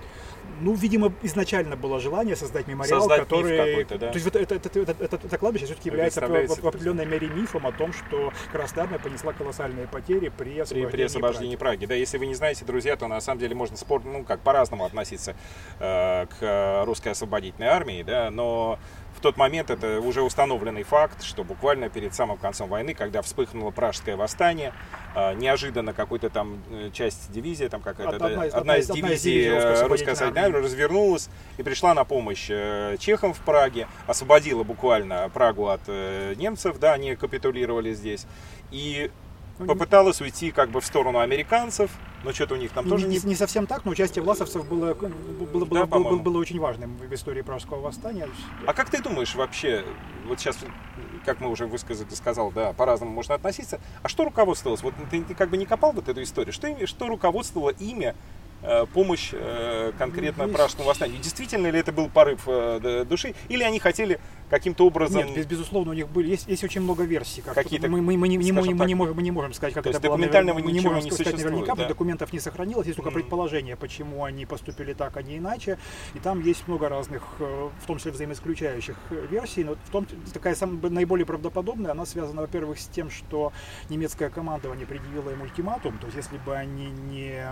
Ну, 0.60 0.74
видимо, 0.74 1.12
изначально 1.22 1.76
было 1.76 2.00
желание 2.00 2.34
создать 2.34 2.66
мемориал, 2.66 3.00
создать 3.00 3.20
который, 3.20 3.56
да? 3.98 4.08
то 4.08 4.14
есть 4.14 4.24
вот 4.24 4.36
это, 4.36 4.54
это, 4.54 4.80
это, 4.80 5.04
это, 5.04 5.16
это 5.16 5.38
кладбище 5.38 5.66
все-таки 5.66 5.88
является 5.88 6.20
в, 6.20 6.62
в 6.62 6.66
определенной 6.66 7.06
мере 7.06 7.28
мифом 7.28 7.66
о 7.66 7.72
том, 7.72 7.92
что 7.92 8.32
Красная 8.52 8.84
Армия 8.84 8.98
понесла 8.98 9.32
колоссальные 9.32 9.86
потери 9.86 10.28
при 10.28 10.58
освобождении, 10.58 10.86
при, 10.86 10.96
при 10.96 11.02
освобождении 11.02 11.56
Праги. 11.56 11.76
Праги. 11.78 11.86
Да, 11.86 11.94
если 11.94 12.18
вы 12.18 12.26
не 12.26 12.34
знаете, 12.34 12.64
друзья, 12.64 12.96
то 12.96 13.06
на 13.08 13.20
самом 13.20 13.40
деле 13.40 13.54
можно 13.54 13.76
спор, 13.76 14.04
ну 14.04 14.24
как 14.24 14.40
по-разному 14.40 14.84
относиться 14.84 15.36
э, 15.78 16.26
к 16.26 16.84
русской 16.86 17.08
освободительной 17.08 17.68
армии, 17.68 18.02
да, 18.02 18.30
но 18.30 18.78
тот 19.26 19.36
момент 19.38 19.70
это 19.70 20.00
уже 20.00 20.22
установленный 20.22 20.84
факт, 20.84 21.24
что 21.24 21.42
буквально 21.42 21.88
перед 21.88 22.14
самым 22.14 22.38
концом 22.38 22.68
войны, 22.68 22.94
когда 22.94 23.22
вспыхнуло 23.22 23.72
пражское 23.72 24.16
восстание, 24.16 24.72
э, 25.16 25.34
неожиданно 25.34 25.92
какой-то 25.92 26.30
там 26.30 26.62
э, 26.70 26.90
часть 26.92 27.32
дивизии, 27.32 27.66
там 27.66 27.80
какая-то 27.82 28.14
одна, 28.14 28.28
одна, 28.28 28.42
одна 28.56 28.76
из 28.76 28.88
дивизий 28.88 29.48
э, 29.48 29.84
русской 29.88 30.10
армии 30.10 30.58
развернулась 30.58 31.28
и 31.58 31.64
пришла 31.64 31.92
на 31.94 32.04
помощь 32.04 32.46
чехам 33.00 33.34
в 33.34 33.40
Праге, 33.40 33.88
освободила 34.06 34.62
буквально 34.62 35.28
Прагу 35.34 35.70
от 35.70 35.88
немцев, 35.88 36.78
да, 36.78 36.92
они 36.92 37.16
капитулировали 37.16 37.94
здесь. 37.94 38.26
И 38.70 39.10
попыталась 39.58 40.20
уйти 40.20 40.50
как 40.50 40.70
бы 40.70 40.80
в 40.80 40.86
сторону 40.86 41.18
американцев, 41.18 41.90
но 42.24 42.32
что-то 42.32 42.54
у 42.54 42.56
них 42.56 42.72
там 42.72 42.88
тоже 42.88 43.06
не... 43.06 43.18
Не, 43.18 43.28
не 43.28 43.34
совсем 43.34 43.66
так, 43.66 43.84
но 43.84 43.92
участие 43.92 44.22
власовцев 44.22 44.66
было, 44.68 44.94
было, 44.94 45.64
было, 45.64 45.66
да, 45.66 45.86
было, 45.86 46.16
было 46.16 46.38
очень 46.38 46.58
важным 46.58 46.96
в 46.96 47.14
истории 47.14 47.42
Пражского 47.42 47.80
восстания. 47.80 48.28
А 48.66 48.74
как 48.74 48.90
ты 48.90 49.02
думаешь 49.02 49.34
вообще, 49.34 49.84
вот 50.26 50.40
сейчас, 50.40 50.58
как 51.24 51.40
мы 51.40 51.50
уже 51.50 51.66
высказали, 51.66 52.08
сказал, 52.14 52.50
да, 52.50 52.72
по-разному 52.72 53.12
можно 53.12 53.34
относиться, 53.34 53.80
а 54.02 54.08
что 54.08 54.24
руководствовалось? 54.24 54.82
Вот 54.82 54.94
ты, 55.10 55.22
ты 55.22 55.34
как 55.34 55.50
бы 55.50 55.56
не 55.56 55.66
копал 55.66 55.92
вот 55.92 56.08
эту 56.08 56.22
историю, 56.22 56.52
что, 56.52 56.86
что 56.86 57.06
руководствовало 57.06 57.70
имя 57.70 58.14
Э, 58.62 58.86
помощь 58.92 59.30
э, 59.32 59.92
конкретно 59.98 60.48
пражскому 60.48 60.88
восстанию. 60.88 61.20
Действительно 61.20 61.68
ли 61.68 61.78
это 61.78 61.92
был 61.92 62.08
порыв 62.08 62.40
э, 62.46 63.04
души, 63.08 63.34
или 63.48 63.62
они 63.62 63.78
хотели 63.78 64.18
каким-то 64.50 64.86
образом... 64.86 65.26
Нет, 65.26 65.36
без, 65.36 65.46
безусловно, 65.46 65.92
у 65.92 65.94
них 65.94 66.08
были, 66.08 66.28
есть, 66.28 66.46
есть 66.48 66.64
очень 66.64 66.80
много 66.80 67.04
версий. 67.04 67.42
Как 67.42 67.54
Какие-то, 67.54 67.88
мы, 67.88 68.00
мы, 68.00 68.16
мы, 68.16 68.28
не, 68.28 68.38
мы, 68.38 68.62
мы, 68.74 68.86
не 68.86 68.94
можем, 68.94 69.16
мы 69.16 69.22
не 69.22 69.30
можем 69.30 69.52
сказать, 69.52 69.74
как 69.74 69.86
это 69.86 69.98
было. 70.00 70.10
Документального 70.12 70.58
мы 70.58 70.72
не 70.72 70.80
можем 70.80 71.04
не 71.04 71.10
сказать 71.10 71.36
наверняка, 71.36 71.74
да? 71.74 71.88
документов 71.88 72.32
не 72.32 72.40
сохранилось, 72.40 72.86
есть 72.86 72.96
только 72.96 73.10
mm. 73.10 73.14
предположение, 73.14 73.76
почему 73.76 74.24
они 74.24 74.46
поступили 74.46 74.92
так, 74.92 75.16
а 75.16 75.22
не 75.22 75.38
иначе. 75.38 75.78
И 76.14 76.18
там 76.18 76.40
есть 76.42 76.68
много 76.68 76.88
разных, 76.88 77.22
в 77.38 77.86
том 77.86 77.98
числе 77.98 78.12
взаимоисключающих 78.12 78.96
версий, 79.30 79.64
но 79.64 79.74
в 79.74 79.90
том 79.90 80.06
такая 80.32 80.54
самая 80.54 80.90
наиболее 80.90 81.26
правдоподобная, 81.26 81.92
она 81.92 82.06
связана, 82.06 82.42
во-первых, 82.42 82.78
с 82.78 82.86
тем, 82.86 83.10
что 83.10 83.52
немецкое 83.88 84.30
командование 84.30 84.86
предъявило 84.86 85.30
им 85.30 85.42
ультиматум, 85.42 85.98
то 85.98 86.06
есть 86.06 86.16
если 86.16 86.38
бы 86.38 86.54
они 86.54 86.90
не, 86.90 87.44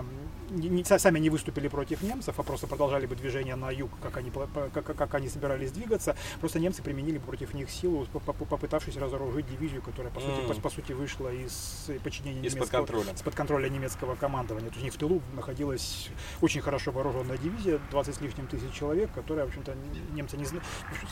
не, 0.51 0.69
не 0.69 0.85
сами 0.85 1.19
не 1.19 1.31
выступили 1.31 1.69
против 1.69 2.03
немцев, 2.03 2.39
а 2.39 2.43
просто 2.43 2.67
продолжали 2.67 3.07
бы 3.07 3.17
движение 3.17 3.57
на 3.57 3.71
юг, 3.71 3.91
как 4.03 4.17
они, 4.17 4.31
как, 4.31 4.85
как 4.85 5.15
они 5.15 5.29
собирались 5.29 5.73
двигаться, 5.73 6.17
просто 6.41 6.61
немцы 6.61 6.83
применили 6.85 7.19
против 7.19 7.55
них 7.55 7.71
силу, 7.71 8.07
попытавшись 8.07 8.97
разоружить 8.97 9.47
дивизию, 9.49 9.83
которая, 9.83 10.13
по, 10.13 10.19
mm. 10.19 10.47
сути, 10.47 10.55
по, 10.55 10.61
по 10.61 10.71
сути, 10.71 10.93
вышла 10.93 11.33
из 11.33 11.91
подчинения 12.05 12.41
немецкого, 12.41 12.67
контроля. 12.67 13.13
из-под 13.13 13.35
контроля 13.35 13.69
немецкого 13.69 14.15
командования. 14.15 14.69
То 14.69 14.75
есть 14.75 14.83
у 14.83 14.85
них 14.85 14.95
в 14.95 14.99
тылу 14.99 15.23
находилась 15.35 16.11
очень 16.41 16.61
хорошо 16.61 16.93
вооруженная 16.93 17.39
дивизия, 17.39 17.81
20 17.91 18.15
с 18.15 18.21
лишним 18.21 18.47
тысяч 18.47 18.73
человек, 18.73 19.11
которая, 19.13 19.47
в 19.47 19.49
общем-то, 19.49 19.75
немцы 20.13 20.37
не 20.37 20.45
знали. 20.45 20.65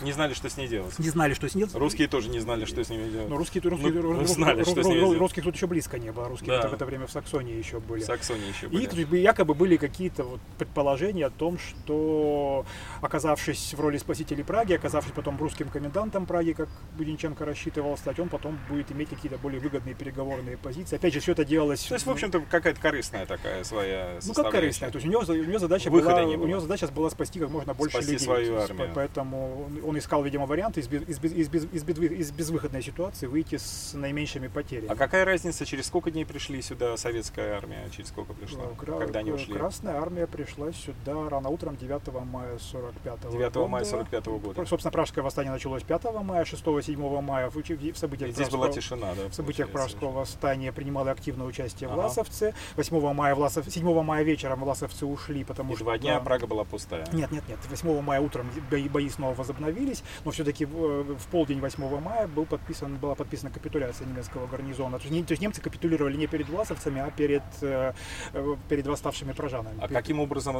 Не 0.02 0.12
знали, 0.12 0.34
что 0.34 0.48
с 0.48 0.56
ней 0.56 0.68
делать. 0.68 0.98
Не 0.98 1.08
знали, 1.08 1.34
что 1.34 1.48
с 1.48 1.54
ней 1.54 1.62
делать. 1.62 1.74
Русские 1.74 2.08
тоже 2.08 2.28
не 2.28 2.40
знали, 2.40 2.64
что 2.66 2.84
с 2.84 2.90
ними 2.90 3.08
делать. 3.08 3.28
Но 3.28 3.36
русские, 3.36 3.62
русские, 3.62 3.92
ну, 3.92 4.02
русские, 4.02 4.34
знали, 4.34 4.62
что 4.64 4.82
с 4.82 4.86
ними. 4.86 5.16
Русских 5.16 5.42
тут 5.42 5.54
еще 5.54 5.66
близко 5.66 5.98
не 5.98 6.12
было. 6.12 6.28
Русские 6.28 6.60
да. 6.60 6.68
в 6.68 6.74
это 6.74 6.84
время 6.84 7.06
в 7.06 7.10
Саксонии 7.10 7.56
еще 7.56 7.80
были. 7.80 8.02
В 8.02 8.04
Саксонии 8.04 8.48
еще 8.48 8.68
были. 8.68 9.16
И 9.16 9.22
якобы 9.22 9.54
были 9.54 9.76
какие-то 9.76 10.24
вот 10.24 10.40
предположения 10.58 11.26
о 11.26 11.30
том, 11.30 11.58
что 11.58 12.66
оказавшись 13.00 13.74
в 13.74 13.80
роли 13.80 13.98
спасителей 13.98 14.44
Праги, 14.44 14.74
оказавшись 14.74 15.12
потом 15.12 15.36
русским 15.62 15.69
комендантом 15.71 16.26
Праги, 16.26 16.52
как 16.52 16.69
Буденченко 16.97 17.45
рассчитывал 17.45 17.97
стать, 17.97 18.19
он 18.19 18.28
потом 18.28 18.59
будет 18.69 18.90
иметь 18.92 19.09
какие-то 19.09 19.38
более 19.38 19.61
выгодные 19.61 19.95
переговорные 19.95 20.57
позиции. 20.57 20.97
Опять 20.97 21.14
же, 21.14 21.21
все 21.21 21.33
это 21.33 21.45
делалось... 21.45 21.85
То 21.85 21.95
есть, 21.95 22.07
в 22.07 22.11
общем-то, 22.11 22.40
какая-то 22.50 22.81
корыстная 22.81 23.26
такая 23.26 23.64
своя 23.64 24.19
Ну, 24.25 24.35
как 24.35 24.50
корыстная. 24.50 24.90
То 24.90 24.97
есть 24.99 25.07
у 25.07 25.11
него, 25.11 25.23
у 25.26 25.49
него 25.49 25.59
задача 25.59 25.90
была, 25.90 26.25
у 26.25 26.47
него 26.47 26.61
задача 26.61 26.88
была 26.88 27.11
спасти 27.11 27.40
как 27.40 27.50
можно 27.50 27.75
больше 27.75 27.97
спасти 27.97 28.12
людей. 28.12 28.25
свою 28.25 28.57
армию. 28.57 28.90
Поэтому 28.95 29.69
он 29.85 29.99
искал, 29.99 30.23
видимо, 30.23 30.47
варианты 30.47 30.81
из, 30.81 30.90
из, 30.90 31.23
из, 31.25 31.49
из, 31.52 31.88
из, 31.88 31.99
из 31.99 32.31
безвыходной 32.31 32.83
ситуации 32.83 33.26
выйти 33.26 33.57
с 33.57 33.92
наименьшими 33.95 34.49
потерями. 34.49 34.88
А 34.88 34.97
какая 34.97 35.25
разница, 35.25 35.66
через 35.66 35.87
сколько 35.87 36.11
дней 36.11 36.25
пришли 36.25 36.62
сюда 36.62 36.97
советская 36.97 37.57
армия, 37.57 37.88
через 37.95 38.09
сколько 38.09 38.33
пришла? 38.33 38.64
Кра- 38.78 38.99
когда 38.99 39.21
они 39.21 39.33
ушли? 39.33 39.54
Красная 39.54 40.00
армия 40.00 40.26
пришла 40.26 40.73
сюда 40.73 41.28
рано 41.28 41.49
утром 41.49 41.76
9 41.76 42.25
мая 42.25 42.59
45 42.59 43.14
-го 43.21 43.33
9 43.33 43.54
года. 43.54 43.69
мая 43.69 43.85
45 43.85 44.26
-го 44.26 44.38
года. 44.38 44.66
Собственно, 44.66 44.92
Пражское 44.92 45.23
восстание 45.23 45.51
началось 45.52 45.82
5 45.82 46.04
мая, 46.23 46.44
6-7 46.44 47.21
мая 47.21 47.50
в, 47.50 47.56
в 47.56 47.97
событиях 47.97 48.32
здесь 48.32 48.49
была 48.49 48.68
тишина, 48.68 49.14
да? 49.14 49.28
В 49.28 49.35
событиях 49.35 49.71
Пражского 49.71 50.11
восстания 50.11 50.73
принимали 50.73 51.11
активное 51.11 51.47
участие 51.47 51.88
ага. 51.88 51.97
власовцы. 51.97 52.54
8 52.76 53.12
мая, 53.12 53.35
власов, 53.35 53.66
7 53.68 54.02
мая 54.02 54.25
вечером 54.25 54.61
власовцы 54.61 55.06
ушли, 55.06 55.44
потому 55.44 55.73
И 55.73 55.76
что... 55.76 55.85
два 55.85 55.99
дня 55.99 56.21
Прага 56.21 56.47
была 56.47 56.64
пустая. 56.64 57.06
Нет, 57.12 57.30
нет, 57.30 57.44
нет. 57.49 57.59
8 57.68 58.00
мая 58.02 58.21
утром 58.21 58.50
бои, 58.71 58.88
бои 58.88 59.09
снова 59.09 59.35
возобновились, 59.35 60.02
но 60.25 60.30
все-таки 60.30 60.64
в, 60.64 61.16
в 61.16 61.26
полдень 61.28 61.61
8 61.61 62.00
мая 62.00 62.26
был 62.26 62.47
подписан, 62.47 62.97
была 62.97 63.14
подписана 63.14 63.50
капитуляция 63.50 64.06
немецкого 64.06 64.47
гарнизона. 64.47 64.99
То 64.99 65.04
есть, 65.04 65.14
не, 65.14 65.23
то 65.23 65.32
есть 65.32 65.42
немцы 65.42 65.61
капитулировали 65.61 66.16
не 66.16 66.26
перед 66.26 66.49
власовцами, 66.49 67.00
а 67.00 67.11
перед, 67.11 67.42
э, 67.61 67.92
э, 68.32 68.56
перед 68.68 68.87
восставшими 68.87 69.32
пражанами. 69.32 69.78
А 69.80 69.88
каким 69.88 70.21
образом 70.21 70.52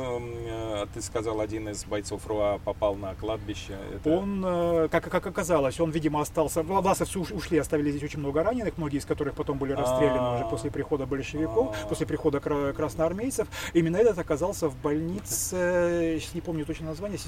Э, 0.73 0.87
ты 0.93 1.01
сказал, 1.01 1.41
один 1.41 1.69
из 1.69 1.85
бойцов 1.85 2.27
РУА 2.27 2.59
попал 2.65 2.95
на 2.95 3.15
кладбище. 3.15 3.77
Это... 3.95 4.11
Он, 4.11 4.43
э, 4.45 4.82
как, 4.89 5.05
как 5.05 5.27
оказалось, 5.27 5.81
он, 5.81 5.91
видимо, 5.91 6.21
остался... 6.21 6.63
Власовцы 6.63 7.19
ушли, 7.19 7.59
оставили 7.59 7.91
здесь 7.91 8.03
очень 8.03 8.19
много 8.19 8.43
раненых, 8.43 8.79
многие 8.79 8.99
из 8.99 9.05
которых 9.05 9.35
потом 9.35 9.59
были 9.59 9.73
расстреляны 9.73 10.37
уже 10.37 10.45
после 10.49 10.71
прихода 10.71 11.07
большевиков, 11.07 11.77
после 11.89 12.07
прихода 12.07 12.41
красноармейцев. 12.41 13.49
Именно 13.73 13.97
этот 13.99 14.19
оказался 14.19 14.69
в 14.69 14.77
больнице, 14.77 16.19
сейчас 16.21 16.35
не 16.35 16.41
помню 16.41 16.65
точно 16.65 16.87
название, 16.87 17.19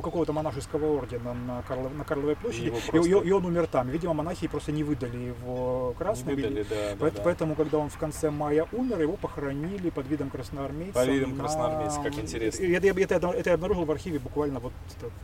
какого-то 0.00 0.32
монашеского 0.32 0.96
ордена 0.96 1.34
на, 1.34 1.62
Карлов, 1.62 1.94
на 1.94 2.04
Карловой 2.04 2.36
площади, 2.36 2.72
и, 2.92 2.96
и, 2.96 3.28
и 3.28 3.32
он 3.32 3.44
умер 3.44 3.66
там. 3.66 3.88
Видимо, 3.88 4.14
монахи 4.14 4.48
просто 4.48 4.72
не 4.72 4.84
выдали 4.84 5.16
его 5.16 5.94
красным. 5.98 6.36
выдали, 6.36 6.62
да, 6.62 6.76
поэтому, 6.98 7.10
да, 7.10 7.22
поэтому, 7.24 7.54
когда 7.54 7.78
он 7.78 7.88
в 7.88 7.98
конце 7.98 8.30
мая 8.30 8.66
умер, 8.72 9.00
его 9.00 9.16
похоронили 9.16 9.90
под 9.90 10.06
видом 10.08 10.30
красноармейца. 10.30 10.94
По 10.94 11.04
видом 11.04 11.36
красноармейца, 11.36 12.00
как 12.02 12.18
интересно. 12.18 12.64
Это, 12.64 13.14
это, 13.14 13.28
это 13.28 13.50
я 13.50 13.54
обнаружил 13.54 13.84
в 13.84 13.90
архиве 13.90 14.18
буквально 14.18 14.60
вот 14.60 14.72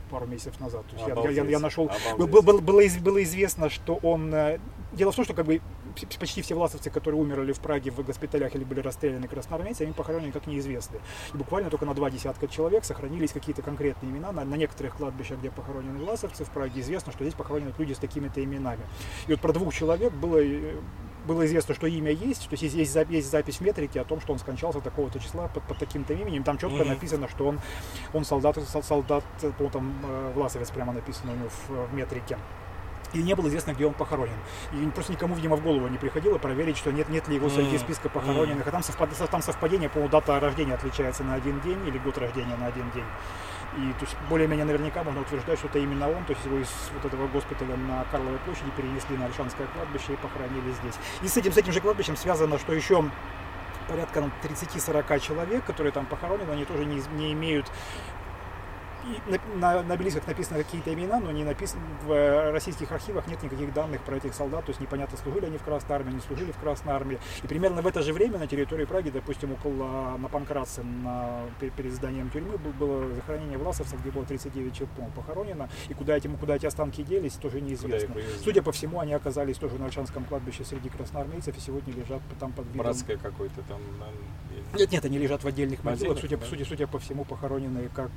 пару 0.09 0.25
месяцев 0.25 0.59
назад. 0.59 0.85
Есть 0.97 1.07
я, 1.07 1.29
я, 1.29 1.43
я 1.43 1.59
нашел, 1.59 1.91
было, 2.17 2.41
было, 2.41 2.59
было 2.59 3.23
известно, 3.23 3.69
что 3.69 3.95
он... 4.01 4.33
Э, 4.33 4.59
дело 4.93 5.11
в 5.11 5.15
том, 5.15 5.25
что 5.25 5.33
как 5.33 5.45
бы 5.45 5.61
почти 6.19 6.41
все 6.41 6.55
власовцы, 6.55 6.89
которые 6.89 7.19
умерли 7.21 7.51
в 7.51 7.59
Праге 7.59 7.91
в 7.91 8.03
госпиталях 8.03 8.55
или 8.55 8.63
были 8.63 8.79
расстреляны 8.79 9.27
красноармейцы, 9.27 9.81
они 9.83 9.93
похоронены 9.93 10.31
как 10.31 10.47
неизвестные. 10.47 11.01
И 11.33 11.37
буквально 11.37 11.69
только 11.69 11.85
на 11.85 11.93
два 11.93 12.09
десятка 12.09 12.47
человек 12.47 12.85
сохранились 12.85 13.31
какие-то 13.31 13.61
конкретные 13.61 14.11
имена. 14.11 14.31
На, 14.31 14.43
на 14.43 14.55
некоторых 14.55 14.95
кладбищах, 14.95 15.39
где 15.39 15.51
похоронены 15.51 15.99
власовцы 15.99 16.45
в 16.45 16.49
Праге, 16.49 16.81
известно, 16.81 17.11
что 17.11 17.23
здесь 17.23 17.35
похоронены 17.35 17.73
люди 17.77 17.93
с 17.93 17.99
такими-то 17.99 18.43
именами. 18.43 18.81
И 19.27 19.31
вот 19.31 19.41
про 19.41 19.53
двух 19.53 19.73
человек 19.73 20.13
было 20.13 20.37
э, 20.37 20.75
было 21.25 21.45
известно, 21.45 21.73
что 21.73 21.87
имя 21.87 22.11
есть, 22.11 22.49
то 22.49 22.53
есть 22.53 22.63
есть, 22.63 22.95
есть, 23.09 23.31
запись 23.31 23.57
в 23.57 23.61
метрике 23.61 24.01
о 24.01 24.03
том, 24.03 24.19
что 24.21 24.33
он 24.33 24.39
скончался 24.39 24.81
такого-то 24.81 25.19
числа 25.19 25.47
под, 25.47 25.63
под 25.63 25.77
таким-то 25.77 26.13
именем. 26.13 26.43
Там 26.43 26.57
четко 26.57 26.83
mm-hmm. 26.83 26.87
написано, 26.87 27.27
что 27.29 27.47
он, 27.47 27.59
он 28.13 28.25
солдат, 28.25 28.57
солдат, 28.83 29.23
по 29.57 29.69
там 29.69 29.93
э, 30.03 30.31
Власовец 30.35 30.69
прямо 30.71 30.93
написано 30.93 31.33
у 31.33 31.35
него 31.35 31.49
в, 31.49 31.91
в 31.91 31.93
метрике. 31.93 32.37
И 33.13 33.21
не 33.21 33.35
было 33.35 33.47
известно, 33.47 33.73
где 33.73 33.85
он 33.85 33.93
похоронен. 33.93 34.37
И 34.73 34.85
просто 34.89 35.11
никому, 35.11 35.35
видимо, 35.35 35.55
в 35.55 35.61
голову 35.63 35.87
не 35.87 35.97
приходило 35.97 36.39
проверить, 36.39 36.77
что 36.77 36.91
нет, 36.91 37.09
нет 37.09 37.27
ли 37.27 37.35
его 37.35 37.47
среди 37.47 37.77
списка 37.77 38.09
похороненных. 38.09 38.67
А 38.67 38.71
там, 38.71 38.81
совпад... 38.81 39.09
там 39.29 39.41
совпадение, 39.41 39.87
по-моему, 39.87 40.11
дата 40.11 40.39
рождения 40.39 40.73
отличается 40.73 41.23
на 41.23 41.35
один 41.35 41.61
день 41.61 41.77
или 41.87 41.99
год 41.99 42.17
рождения 42.17 42.55
на 42.57 42.65
один 42.65 42.89
день. 42.91 43.05
И 43.77 43.93
то 43.93 44.05
есть 44.05 44.15
более-менее 44.29 44.65
наверняка 44.65 45.03
можно 45.03 45.21
утверждать, 45.21 45.57
что 45.57 45.67
это 45.67 45.79
именно 45.79 46.07
он, 46.07 46.23
то 46.25 46.33
есть 46.33 46.45
его 46.45 46.57
из 46.57 46.69
вот 46.93 47.05
этого 47.05 47.27
госпиталя 47.27 47.75
на 47.75 48.05
Карловой 48.11 48.37
площади 48.39 48.69
перенесли 48.77 49.17
на 49.17 49.25
Альшанское 49.25 49.67
кладбище 49.67 50.13
и 50.13 50.15
похоронили 50.17 50.71
здесь. 50.81 50.95
И 51.21 51.27
с 51.27 51.37
этим, 51.37 51.51
с 51.51 51.57
этим 51.57 51.73
же 51.73 51.81
кладбищем 51.81 52.15
связано, 52.15 52.59
что 52.59 52.73
еще 52.73 53.03
порядка 53.87 54.29
30-40 54.43 55.19
человек, 55.19 55.65
которые 55.65 55.91
там 55.91 56.05
похоронены, 56.05 56.51
они 56.51 56.65
тоже 56.65 56.85
не, 56.85 57.01
не 57.15 57.33
имеют 57.33 57.69
на, 59.55 59.83
на, 59.83 59.93
обелисках 59.93 60.27
написаны 60.27 60.63
какие-то 60.63 60.93
имена, 60.93 61.19
но 61.19 61.31
не 61.31 61.43
написано, 61.43 61.81
в 62.05 62.51
российских 62.51 62.91
архивах 62.91 63.27
нет 63.27 63.41
никаких 63.43 63.73
данных 63.73 64.01
про 64.01 64.17
этих 64.17 64.33
солдат, 64.33 64.65
то 64.65 64.69
есть 64.69 64.79
непонятно, 64.79 65.17
служили 65.17 65.45
они 65.45 65.57
в 65.57 65.63
Красной 65.63 65.95
Армии, 65.95 66.13
не 66.13 66.21
служили 66.21 66.51
в 66.51 66.57
Красной 66.57 66.93
Армии. 66.93 67.19
И 67.43 67.47
примерно 67.47 67.81
в 67.81 67.87
это 67.87 68.01
же 68.01 68.13
время 68.13 68.39
на 68.39 68.47
территории 68.47 68.85
Праги, 68.85 69.09
допустим, 69.09 69.53
около 69.53 70.17
на 70.17 70.27
Панкратце, 70.27 70.83
на, 70.83 71.41
перед 71.59 71.93
зданием 71.93 72.29
тюрьмы, 72.29 72.57
было 72.57 73.13
захоронение 73.13 73.57
власовцев, 73.57 73.99
где 74.01 74.11
было 74.11 74.25
39 74.25 74.73
человек 74.75 74.95
похоронено, 75.15 75.69
и 75.87 75.93
куда 75.93 76.17
эти, 76.17 76.27
куда 76.27 76.55
эти 76.55 76.65
останки 76.65 77.03
делись, 77.03 77.33
тоже 77.33 77.61
неизвестно. 77.61 78.15
Судя 78.43 78.61
по 78.61 78.71
всему, 78.71 78.99
они 78.99 79.13
оказались 79.13 79.57
тоже 79.57 79.75
на 79.75 79.85
Ольшанском 79.85 80.25
кладбище 80.25 80.63
среди 80.65 80.89
красноармейцев, 80.89 81.57
и 81.57 81.59
сегодня 81.59 81.93
лежат 81.93 82.21
там 82.39 82.51
под 82.51 82.65
видом... 82.67 82.79
Братское 82.79 83.17
какое-то 83.17 83.61
там... 83.63 83.81
Нет, 84.75 84.91
нет, 84.91 85.05
они 85.05 85.17
лежат 85.17 85.43
в 85.43 85.47
отдельных 85.47 85.83
могилах, 85.83 86.17
судя, 86.19 86.37
да. 86.37 86.45
судя, 86.45 86.65
судя 86.65 86.87
по 86.87 86.99
всему, 86.99 87.25
похороненные 87.25 87.89
как 87.89 88.09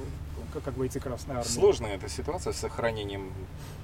room. 0.00 0.29
Как, 0.50 0.62
как 0.62 0.74
бойцы 0.74 1.00
Красной 1.00 1.36
Армии. 1.36 1.48
Сложная 1.48 1.96
эта 1.96 2.08
ситуация 2.08 2.52
с 2.52 2.56
сохранением 2.56 3.32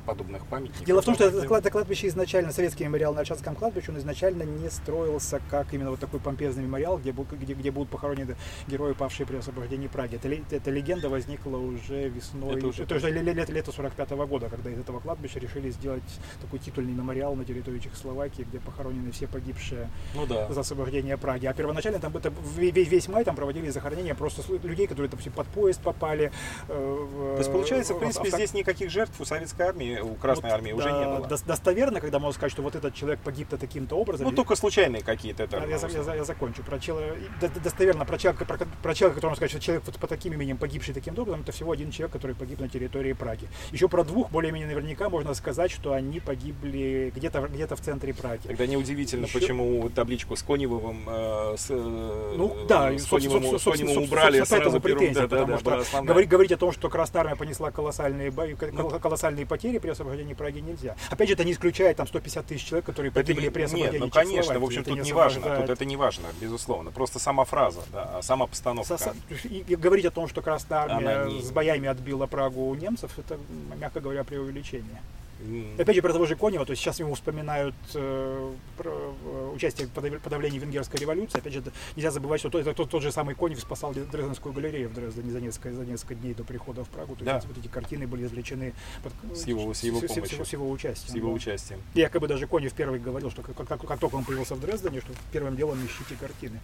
подобных 0.04 0.46
памятников. 0.46 0.84
Дело 0.84 1.02
в 1.02 1.04
том, 1.04 1.14
что 1.14 1.24
это 1.24 1.70
кладбище 1.70 2.08
изначально, 2.08 2.52
советский 2.52 2.84
мемориал 2.84 3.14
на 3.14 3.20
Альшанском 3.20 3.54
кладбище, 3.54 3.92
он 3.92 3.98
изначально 3.98 4.44
не 4.44 4.70
строился 4.70 5.40
как 5.50 5.74
именно 5.74 5.90
вот 5.90 6.00
такой 6.00 6.20
помпезный 6.20 6.62
мемориал, 6.62 6.98
где, 6.98 7.12
где, 7.12 7.54
где 7.54 7.70
будут 7.70 7.90
похоронены 7.90 8.36
герои, 8.68 8.92
павшие 8.92 9.26
при 9.26 9.36
освобождении 9.36 9.88
Праги. 9.88 10.16
Это, 10.16 10.28
эта 10.54 10.70
легенда 10.70 11.08
возникла 11.08 11.56
уже 11.56 12.08
весной, 12.08 12.56
это 12.56 12.66
уже, 12.66 12.82
это 12.84 12.94
уже 12.96 13.10
лето, 13.10 13.52
лето 13.52 13.72
45 13.72 14.10
-го 14.10 14.26
года, 14.26 14.48
когда 14.48 14.70
из 14.70 14.78
этого 14.78 15.00
кладбища 15.00 15.38
решили 15.38 15.70
сделать 15.70 16.02
такой 16.40 16.58
титульный 16.58 16.92
мемориал 16.92 17.34
на 17.34 17.44
территории 17.44 17.78
Чехословакии, 17.78 18.42
где 18.42 18.58
похоронены 18.60 19.10
все 19.12 19.26
погибшие 19.26 19.88
ну, 20.14 20.26
да. 20.26 20.52
за 20.52 20.60
освобождение 20.60 21.16
Праги. 21.16 21.46
А 21.46 21.54
первоначально 21.54 21.98
там 21.98 22.16
это, 22.16 22.32
весь, 22.56 22.88
весь 22.88 23.08
май 23.08 23.24
там 23.24 23.36
проводили 23.36 23.70
захоронения 23.70 24.14
просто 24.14 24.42
людей, 24.62 24.86
которые, 24.86 25.10
допустим, 25.10 25.32
под 25.32 25.46
поезд 25.48 25.80
попали. 25.80 26.32
Э, 26.68 27.06
То 27.34 27.38
есть, 27.38 27.52
получается, 27.52 27.94
в 27.94 27.98
принципе, 27.98 28.30
здесь 28.30 28.54
никаких 28.54 28.90
жертв 28.90 29.20
у 29.20 29.24
советской 29.24 29.62
армии 29.62 29.98
у 30.00 30.14
Красной 30.14 30.50
армии 30.50 30.70
да, 30.70 30.76
уже 30.76 30.92
не 30.92 31.04
было. 31.04 31.26
Достоверно, 31.46 32.00
когда 32.00 32.18
можно 32.18 32.34
сказать, 32.34 32.52
что 32.52 32.62
вот 32.62 32.74
этот 32.74 32.94
человек 32.94 33.20
погиб-то 33.20 33.56
таким-то 33.56 33.96
образом. 33.96 34.26
Ну, 34.26 34.32
только 34.32 34.56
случайные 34.56 35.02
какие-то. 35.02 35.44
Это, 35.44 35.64
я, 35.66 36.24
закончу. 36.24 36.62
Про 36.62 36.78
человека, 36.78 37.18
достоверно 37.62 38.04
про 38.04 38.18
человека, 38.18 38.44
про, 38.44 38.94
человека, 38.94 39.16
которому 39.16 39.36
сказать, 39.36 39.50
что 39.50 39.60
человек 39.60 39.84
вот 39.86 39.96
по 39.96 40.06
таким 40.06 40.32
именем 40.32 40.56
погибший 40.56 40.94
таким 40.94 41.18
образом, 41.18 41.42
это 41.42 41.52
всего 41.52 41.72
один 41.72 41.90
человек, 41.90 42.12
который 42.12 42.34
погиб 42.34 42.60
на 42.60 42.68
территории 42.68 43.12
Праги. 43.12 43.48
Еще 43.72 43.88
про 43.88 44.04
двух 44.04 44.30
более-менее 44.30 44.68
наверняка 44.68 45.08
можно 45.08 45.34
сказать, 45.34 45.70
что 45.70 45.92
они 45.92 46.20
погибли 46.20 47.12
где-то 47.14 47.40
где 47.48 47.66
в 47.66 47.80
центре 47.80 48.14
Праги. 48.14 48.46
Тогда 48.46 48.66
неудивительно, 48.66 49.26
Еще... 49.26 49.38
почему 49.38 49.88
табличку 49.90 50.36
с 50.36 50.42
Коневым, 50.42 51.08
э, 51.08 51.54
с, 51.56 51.66
э, 51.70 52.34
ну, 52.36 52.56
да, 52.68 52.92
с 52.96 53.06
Коневым, 53.06 53.58
с 53.58 53.62
Коневым 53.62 54.04
убрали 54.04 54.42
сразу 54.44 54.80
претензии, 54.80 55.20
да, 55.20 55.28
потому 55.28 55.58
да, 55.58 55.84
что 55.84 56.04
говорить, 56.26 56.45
говорить 56.46 56.52
о 56.52 56.56
том, 56.58 56.72
что 56.72 56.88
Красная 56.88 57.22
Армия 57.22 57.36
понесла 57.36 57.70
колоссальные, 57.70 58.30
бои, 58.30 58.54
колоссальные 58.54 59.46
потери 59.46 59.78
при 59.78 59.90
освобождении 59.90 60.34
Праги 60.34 60.60
нельзя. 60.60 60.96
Опять 61.10 61.28
же, 61.28 61.34
это 61.34 61.44
не 61.44 61.52
исключает 61.52 61.96
там 61.96 62.06
150 62.06 62.46
тысяч 62.46 62.64
человек, 62.64 62.86
которые 62.86 63.10
погибли 63.10 63.48
при 63.48 63.62
освобождении 63.62 63.98
Нет, 63.98 64.06
ну 64.06 64.10
конечно, 64.10 64.58
в 64.58 64.64
общем, 64.64 64.84
тут 64.84 65.02
не 65.02 65.12
важно, 65.12 65.56
тут 65.60 65.70
это 65.70 65.84
не 65.84 65.96
важно, 65.96 66.26
безусловно. 66.40 66.90
Просто 66.90 67.18
сама 67.18 67.44
фраза, 67.44 67.80
да, 67.92 68.22
сама 68.22 68.46
постановка. 68.46 68.98
Со, 68.98 69.14
и, 69.44 69.64
и 69.66 69.76
говорить 69.76 70.04
о 70.04 70.10
том, 70.10 70.28
что 70.28 70.42
Красная 70.42 70.80
Армия 70.80 71.24
не... 71.26 71.42
с 71.42 71.50
боями 71.50 71.88
отбила 71.88 72.26
Прагу 72.26 72.68
у 72.68 72.74
немцев, 72.74 73.18
это, 73.18 73.38
мягко 73.76 74.00
говоря, 74.00 74.24
преувеличение. 74.24 75.02
Mm. 75.40 75.80
Опять 75.80 75.96
же, 75.96 76.02
про 76.02 76.12
того 76.12 76.24
же 76.24 76.34
Конева, 76.34 76.64
то 76.64 76.70
есть 76.70 76.82
сейчас 76.82 76.98
ему 76.98 77.14
вспоминают 77.14 77.74
э, 77.94 78.52
про, 78.76 78.90
э, 78.90 79.52
участие 79.54 79.86
в 79.86 79.90
подавлении 79.90 80.58
венгерской 80.58 80.98
революции. 80.98 81.38
Опять 81.38 81.52
же, 81.52 81.62
нельзя 81.94 82.10
забывать, 82.10 82.40
что 82.40 82.58
это 82.58 82.72
тот, 82.72 82.88
тот 82.88 83.02
же 83.02 83.12
самый 83.12 83.34
Конев 83.34 83.60
спасал 83.60 83.92
Дрезденскую 83.92 84.54
галерею 84.54 84.88
в 84.88 84.94
Дрездене 84.94 85.30
за 85.30 85.40
несколько, 85.40 85.72
за 85.72 85.84
несколько 85.84 86.14
дней 86.14 86.34
до 86.34 86.42
прихода 86.42 86.84
в 86.84 86.88
Прагу. 86.88 87.16
То 87.16 87.24
да. 87.24 87.36
есть 87.36 87.46
вот 87.46 87.58
эти 87.58 87.68
картины 87.68 88.06
были 88.06 88.24
извлечены 88.24 88.72
под, 89.02 89.36
с 89.36 89.46
его, 89.46 89.74
с 89.74 89.82
его 89.82 89.98
с, 89.98 90.06
помощью. 90.06 90.44
С, 90.44 90.48
с, 90.48 90.50
с 90.50 90.52
его 90.54 90.70
участием. 90.70 91.12
С 91.12 91.14
его 91.14 91.28
да. 91.28 91.34
участием. 91.34 91.80
И 91.94 92.00
якобы 92.00 92.28
даже 92.28 92.46
Конев 92.46 92.72
первый 92.72 92.98
говорил, 92.98 93.30
что 93.30 93.42
как, 93.42 93.56
как, 93.56 93.86
как 93.86 94.00
только 94.00 94.14
он 94.14 94.24
появился 94.24 94.54
в 94.54 94.60
Дрездене, 94.60 95.00
что 95.00 95.12
первым 95.32 95.56
делом 95.56 95.78
ищите 95.84 96.16
картины. 96.18 96.60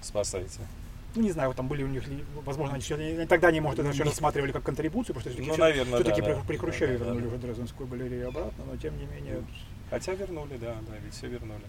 Спасайте 0.00 0.60
ну, 1.14 1.22
не 1.22 1.30
знаю, 1.30 1.52
там 1.54 1.68
были 1.68 1.82
у 1.82 1.88
них, 1.88 2.02
возможно, 2.44 2.74
они, 2.74 2.82
все, 2.82 3.26
тогда 3.26 3.48
они, 3.48 3.60
может, 3.60 3.80
это 3.80 3.92
все 3.92 4.04
рассматривали 4.04 4.52
как 4.52 4.62
контрибуцию, 4.62 5.14
потому 5.14 5.34
что 5.34 5.44
ну, 5.44 5.56
наверное, 5.56 6.00
все-таки 6.00 6.20
да, 6.20 6.26
при, 6.26 6.34
да, 6.34 6.40
при 6.46 6.56
Хрущеве 6.56 6.98
да, 6.98 7.04
вернули 7.04 7.22
да, 7.22 7.28
уже 7.28 7.38
Дрезденскую 7.38 7.88
галерею 7.88 8.28
обратно, 8.28 8.64
но 8.64 8.76
тем 8.76 8.96
не 8.98 9.06
менее... 9.06 9.44
Хотя 9.90 10.14
вернули, 10.14 10.56
да, 10.56 10.74
да, 10.88 10.96
ведь 11.04 11.14
все 11.14 11.26
вернули. 11.26 11.64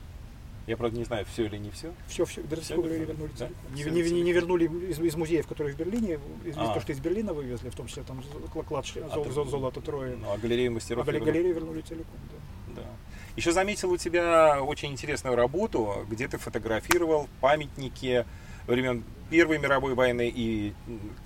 Я, 0.65 0.77
правда, 0.77 0.97
не 0.97 1.03
знаю, 1.03 1.25
все 1.25 1.45
или 1.45 1.57
не 1.57 1.71
все. 1.71 1.91
Все, 2.07 2.23
все. 2.23 2.41
Дрезденскую 2.41 2.83
галерею 2.83 3.07
вернули 3.07 3.31
да? 3.37 3.49
Не, 3.75 3.83
не, 3.83 4.01
не, 4.11 4.21
не 4.21 4.31
вернули 4.31 4.65
из, 4.65 4.99
из 4.99 5.15
музеев, 5.15 5.45
которые 5.45 5.75
в 5.75 5.77
Берлине, 5.77 6.19
из, 6.45 6.55
а. 6.55 6.73
то, 6.73 6.79
что 6.79 6.93
из 6.93 6.99
Берлина 6.99 7.33
вывезли, 7.33 7.69
в 7.69 7.75
том 7.75 7.87
числе 7.87 8.03
там 8.03 8.23
клад 8.51 8.85
а 8.95 9.29
зол, 9.29 9.45
золото 9.45 9.81
трое. 9.81 10.15
Ну, 10.15 10.31
а 10.31 10.37
галерею 10.37 10.71
мастеров 10.71 11.05
А 11.05 11.11
галерею 11.11 11.53
вернули 11.53 11.81
целиком, 11.81 12.15
да. 12.31 12.81
Да. 12.81 12.87
Еще 13.35 13.51
заметил 13.51 13.91
у 13.91 13.97
тебя 13.97 14.61
очень 14.61 14.91
интересную 14.91 15.35
работу, 15.35 16.05
где 16.09 16.27
ты 16.27 16.37
фотографировал 16.37 17.27
памятники 17.41 18.25
времен 18.67 19.03
Первой 19.29 19.57
мировой 19.57 19.95
войны 19.95 20.31
и 20.33 20.73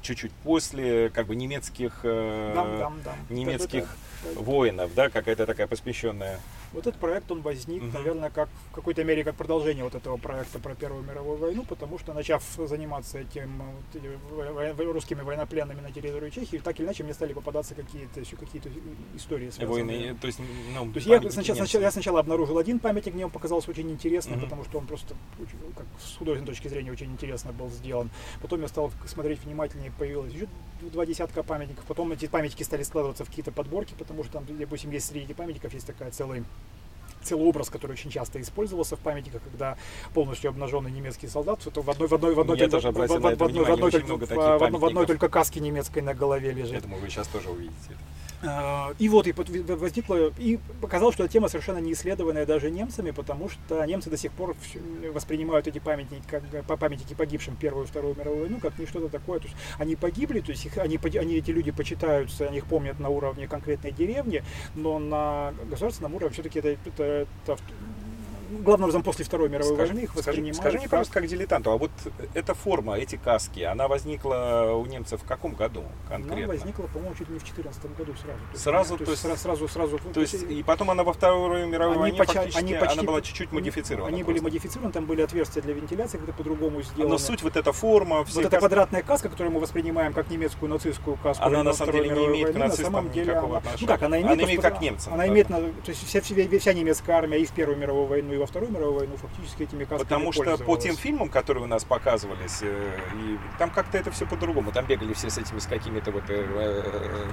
чуть-чуть 0.02 0.32
после, 0.44 1.10
как 1.10 1.28
бы 1.28 1.36
немецких, 1.36 2.00
э, 2.04 2.54
дам, 2.56 2.78
дам, 2.78 3.02
дам. 3.04 3.16
немецких 3.30 3.84
да, 4.24 4.30
да, 4.30 4.36
да. 4.36 4.42
воинов, 4.42 4.94
да, 4.96 5.10
какая-то 5.10 5.46
такая 5.46 5.68
посвященная. 5.68 6.40
Вот 6.74 6.86
этот 6.86 7.00
проект, 7.00 7.32
он 7.32 7.42
возник, 7.42 7.84
угу. 7.84 7.92
наверное, 7.94 8.30
как 8.30 8.50
в 8.72 8.76
какой-то 8.76 9.04
мере 9.04 9.24
как 9.24 9.36
продолжение 9.36 9.84
вот 9.84 9.96
этого 9.96 10.18
проекта 10.18 10.60
про 10.60 10.76
Первую 10.76 11.04
мировую 11.04 11.38
войну, 11.38 11.66
потому 11.68 11.98
что, 11.98 12.14
начав 12.14 12.44
заниматься 12.58 13.20
этим 13.20 13.62
вот, 14.32 14.80
русскими 14.80 15.22
военнопленными 15.22 15.82
на 15.82 15.92
территории 15.92 16.30
Чехии, 16.30 16.58
так 16.58 16.80
или 16.80 16.86
иначе 16.86 17.04
мне 17.04 17.14
стали 17.14 17.34
попадаться 17.34 17.74
какие-то 17.74 18.20
еще 18.20 18.36
какие-то 18.36 18.70
истории 19.16 19.50
связанные. 19.50 19.86
Войны, 19.86 20.18
то 20.20 20.28
есть, 20.28 20.40
ну, 20.74 20.92
то 20.92 20.98
есть 20.98 21.08
я 21.08 21.32
сначала, 21.32 21.58
сначала, 21.58 21.82
я 21.82 21.92
сначала 21.92 22.20
обнаружил 22.20 22.58
один 22.58 22.80
памятник, 22.80 23.14
мне 23.14 23.26
он 23.26 23.32
показался 23.32 23.72
очень 23.72 23.90
интересным, 23.90 24.38
угу. 24.38 24.46
потому 24.46 24.64
что 24.66 24.78
он 24.78 24.88
просто, 24.88 25.16
как 25.76 25.86
с 26.00 26.18
художественной 26.18 26.54
точки 26.54 26.68
зрения, 26.68 26.92
очень 26.92 27.12
интересно 27.12 27.54
был 27.54 27.70
сделан. 27.70 28.10
Потом 28.42 28.62
я 28.62 28.68
стал 28.68 28.92
смотреть 29.06 29.44
внимательнее, 29.44 29.92
появилось 29.98 30.34
еще 30.34 30.48
два 30.82 31.06
десятка 31.06 31.44
памятников. 31.44 31.86
Потом 31.86 32.12
эти 32.12 32.28
памятники 32.28 32.64
стали 32.64 32.84
складываться 32.84 33.26
в 33.26 33.30
какие-то 33.30 33.52
подборки, 33.52 33.94
потому 33.98 34.24
что 34.24 34.34
там, 34.34 34.46
допустим, 34.48 34.92
есть 34.92 35.08
среди 35.08 35.34
памятников 35.34 35.74
есть 35.74 35.88
такая 35.88 36.12
целая 36.12 36.44
целый 37.24 37.48
образ, 37.48 37.70
который 37.70 37.94
очень 37.94 38.10
часто 38.10 38.42
использовался 38.42 38.96
в 38.96 39.00
памятниках, 39.00 39.42
когда 39.44 39.78
полностью 40.14 40.50
обнаженный 40.50 40.92
немецкий 40.92 41.28
солдат, 41.28 41.66
это 41.66 41.82
в 41.82 41.90
одной, 41.90 42.08
в 42.08 42.14
одной, 42.14 42.36
в 42.36 42.40
одной, 42.40 42.58
только, 42.58 42.78
в, 42.78 42.82
в, 42.82 42.94
в, 42.94 43.26
одной, 43.28 44.80
в, 44.80 44.86
одной, 44.86 45.06
только, 45.06 45.30
каске 45.30 45.60
немецкой 45.60 46.00
на 46.00 46.14
голове 46.14 46.52
лежит. 46.52 46.74
Я 46.74 46.82
думаю, 46.82 47.02
вы 47.02 47.10
сейчас 47.10 47.28
тоже 47.28 47.50
увидите 47.50 47.76
это. 47.90 48.17
И 49.00 49.10
вот 49.10 49.28
и 49.28 49.32
возникло, 49.32 50.32
и 50.38 50.60
показалось, 50.80 51.16
что 51.16 51.24
эта 51.24 51.34
тема 51.34 51.48
совершенно 51.48 51.80
не 51.80 51.94
исследованная 51.94 52.46
даже 52.46 52.70
немцами, 52.70 53.12
потому 53.12 53.50
что 53.50 53.84
немцы 53.86 54.10
до 54.12 54.18
сих 54.18 54.32
пор 54.32 54.56
воспринимают 55.12 55.68
эти 55.68 55.80
памятники, 55.80 56.24
как 56.30 56.44
памятники 56.80 57.16
погибшим 57.16 57.56
Первую 57.56 57.86
и 57.86 57.88
Вторую 57.88 58.16
мировую 58.16 58.42
войну, 58.42 58.60
как 58.60 58.78
не 58.78 58.86
что-то 58.86 59.10
такое. 59.10 59.40
То 59.40 59.48
есть 59.48 59.58
они 59.80 59.96
погибли, 59.96 60.40
то 60.42 60.52
есть 60.52 60.66
их, 60.66 60.78
они, 60.78 61.00
они, 61.20 61.36
эти 61.36 61.50
люди 61.50 61.72
почитаются, 61.72 62.48
они 62.48 62.58
их 62.58 62.66
помнят 62.66 63.00
на 63.00 63.10
уровне 63.10 63.48
конкретной 63.48 63.92
деревни, 63.92 64.44
но 64.76 65.00
на 65.00 65.54
государственном 65.70 66.14
уровне 66.14 66.34
все-таки 66.34 66.60
это, 66.60 66.70
это, 66.70 67.28
это 67.44 67.58
главным 68.50 68.86
образом 68.86 69.04
после 69.04 69.26
Второй 69.26 69.50
мировой 69.50 69.74
скажи, 69.76 69.94
войны 69.94 70.04
их. 70.04 70.12
Скажи, 70.12 70.54
скажи 70.54 70.78
мне, 70.78 70.90
пожалуйста, 70.90 71.14
как 71.14 71.28
дилетанту, 71.28 71.72
а 71.72 71.78
вот 71.78 71.92
эта 72.34 72.54
форма, 72.54 72.98
эти 72.98 73.16
каски, 73.16 73.62
она 73.62 73.88
возникла 73.88 74.74
у 74.76 74.86
немцев 74.86 75.22
в 75.22 75.26
каком 75.26 75.54
году 75.54 75.84
конкретно? 76.08 76.44
Она 76.44 76.54
возникла, 76.54 76.88
по-моему, 76.88 77.16
чуть 77.16 77.30
не 77.30 77.40
в 77.40 77.44
14 77.44 77.98
году 77.98 78.14
сразу. 78.16 78.40
Сразу, 78.54 78.98
то, 78.98 79.06
то 79.06 79.12
есть, 79.12 79.22
сразу, 79.24 79.40
сразу, 79.42 79.68
сразу. 79.68 80.00
То 80.14 80.22
есть, 80.22 80.44
и 80.44 80.64
потом 80.64 80.92
она 80.92 81.04
во 81.04 81.14
Второй 81.14 81.68
мировой 81.68 81.94
они 81.94 82.02
войне 82.02 82.18
почти, 82.18 82.36
фактически, 82.36 82.60
они 82.60 82.74
почти, 82.74 83.00
она 83.00 83.08
была 83.08 83.22
чуть-чуть 83.22 83.52
модифицирована. 83.52 84.08
Они 84.08 84.24
были 84.24 84.40
модифицированы, 84.40 84.92
там 84.92 85.06
были 85.06 85.22
отверстия 85.22 85.62
для 85.62 85.74
вентиляции, 85.74 86.18
как-то 86.18 86.34
по-другому 86.34 86.82
сделаны. 86.82 87.12
Но 87.12 87.18
суть 87.18 87.44
вот 87.44 87.56
эта 87.56 87.72
форма, 87.72 88.24
все 88.26 88.36
Вот 88.36 88.46
эта 88.46 88.58
квадратная 88.58 89.04
каска, 89.04 89.30
которую 89.30 89.54
мы 89.54 89.60
воспринимаем 89.60 90.14
как 90.14 90.30
немецкую 90.30 90.70
нацистскую 90.70 91.18
каску. 91.18 91.44
Она 91.44 91.64
на 91.64 91.74
самом 91.74 91.94
деле 91.94 92.10
не 92.10 92.26
имеет 92.26 92.54
к 92.54 92.56
нацистам 92.58 92.94
на 92.94 93.00
самом 93.00 93.12
деле, 93.12 93.34
она, 93.34 93.62
Ну 93.80 93.88
как, 93.88 94.02
она 94.04 94.22
имеет, 94.22 94.34
она 94.34 94.44
имеет 94.44 94.62
как 94.62 94.82
немцам. 94.82 95.14
Она 95.14 95.28
имеет, 95.28 95.48
то 95.48 95.74
есть 95.88 96.06
вся, 96.06 96.22
вся 96.22 96.74
немецкая 96.74 97.14
армия 97.14 97.40
и 97.40 97.46
в 97.46 97.52
Первую 97.52 97.78
мировую 97.78 98.08
войну, 98.08 98.34
и 98.38 98.40
во 98.40 98.46
Вторую 98.46 98.72
мировую 98.72 99.00
войну 99.00 99.18
фактически 99.18 99.64
этими 99.64 99.84
касками 99.84 100.08
Потому 100.08 100.32
что 100.32 100.58
по 100.58 100.78
тем 100.78 100.96
фильмам, 100.96 101.30
которые 101.30 101.64
у 101.64 101.68
нас 101.68 101.84
показывались, 101.84 102.60
э, 102.62 103.00
и 103.16 103.38
там 103.58 103.70
как-то 103.70 103.98
это 103.98 104.12
все 104.12 104.26
по-другому. 104.26 104.72
Там 104.72 104.86
бегали 104.86 105.14
все 105.14 105.30
с 105.30 105.38
этими, 105.38 105.60
с 105.60 105.66
какими-то 105.66 106.12
вот... 106.12 106.24
Э, 106.30 107.28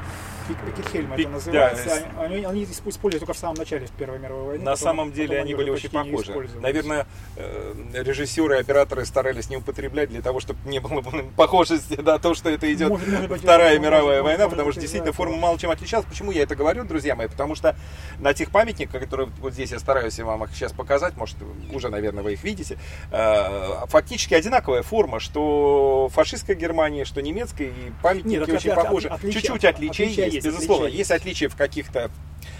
Пикетхельм 0.66 1.12
это 1.12 1.28
называется. 1.28 2.08
Да. 2.14 2.22
Они, 2.22 2.44
они 2.44 2.64
использовали 2.64 3.18
только 3.18 3.32
в 3.32 3.38
самом 3.38 3.56
начале 3.56 3.86
в 3.86 3.92
Первой 3.92 4.18
мировой 4.18 4.44
войны. 4.44 4.64
На 4.64 4.76
самом 4.76 5.12
деле 5.12 5.40
они, 5.40 5.54
были 5.54 5.70
очень 5.70 5.90
похожи. 5.90 6.32
Наверное, 6.60 7.06
э, 7.36 7.74
режиссеры 7.94 8.56
и 8.56 8.60
операторы 8.60 9.04
старались 9.04 9.48
не 9.50 9.56
употреблять 9.56 10.08
для 10.08 10.22
того, 10.22 10.40
чтобы 10.40 10.58
не 10.68 10.80
было 10.80 11.02
похожести 11.36 12.00
на 12.00 12.18
то, 12.18 12.34
что 12.34 12.50
это 12.50 12.72
идет 12.72 12.90
может, 12.90 13.08
может 13.08 13.28
быть, 13.28 13.42
Вторая 13.42 13.78
мировая 13.78 14.22
может, 14.22 14.38
война, 14.38 14.48
потому 14.48 14.72
что 14.72 14.80
действительно 14.80 15.12
форма 15.12 15.36
мало 15.36 15.58
чем 15.58 15.70
отличалась. 15.70 16.06
Почему 16.06 16.30
я 16.30 16.42
это 16.42 16.56
говорю, 16.56 16.84
друзья 16.84 17.14
мои? 17.14 17.28
Потому 17.28 17.54
что 17.54 17.76
на 18.18 18.34
тех 18.34 18.50
памятниках, 18.50 19.02
которые 19.02 19.28
вот 19.40 19.52
здесь 19.52 19.70
я 19.70 19.78
стараюсь 19.78 20.18
вам 20.18 20.44
их 20.44 20.50
сейчас 20.54 20.72
показать, 20.72 20.93
показать, 20.94 21.16
может, 21.16 21.36
уже, 21.72 21.88
наверное, 21.88 22.22
вы 22.22 22.34
их 22.34 22.44
видите. 22.44 22.78
Э, 23.10 23.84
фактически 23.88 24.34
одинаковая 24.34 24.82
форма, 24.82 25.18
что 25.18 26.08
фашистская 26.12 26.54
Германия, 26.54 27.04
что 27.04 27.20
немецкая, 27.20 27.66
и 27.68 27.92
памятники 28.00 28.38
Нет, 28.38 28.48
очень 28.48 28.70
от, 28.70 28.76
похожи. 28.76 29.08
От, 29.08 29.20
Чуть-чуть 29.22 29.64
отличий 29.64 30.06
есть, 30.06 30.34
есть, 30.34 30.46
безусловно. 30.46 30.86
Есть 30.86 31.10
отличия 31.10 31.48
в 31.48 31.56
каких-то 31.56 32.10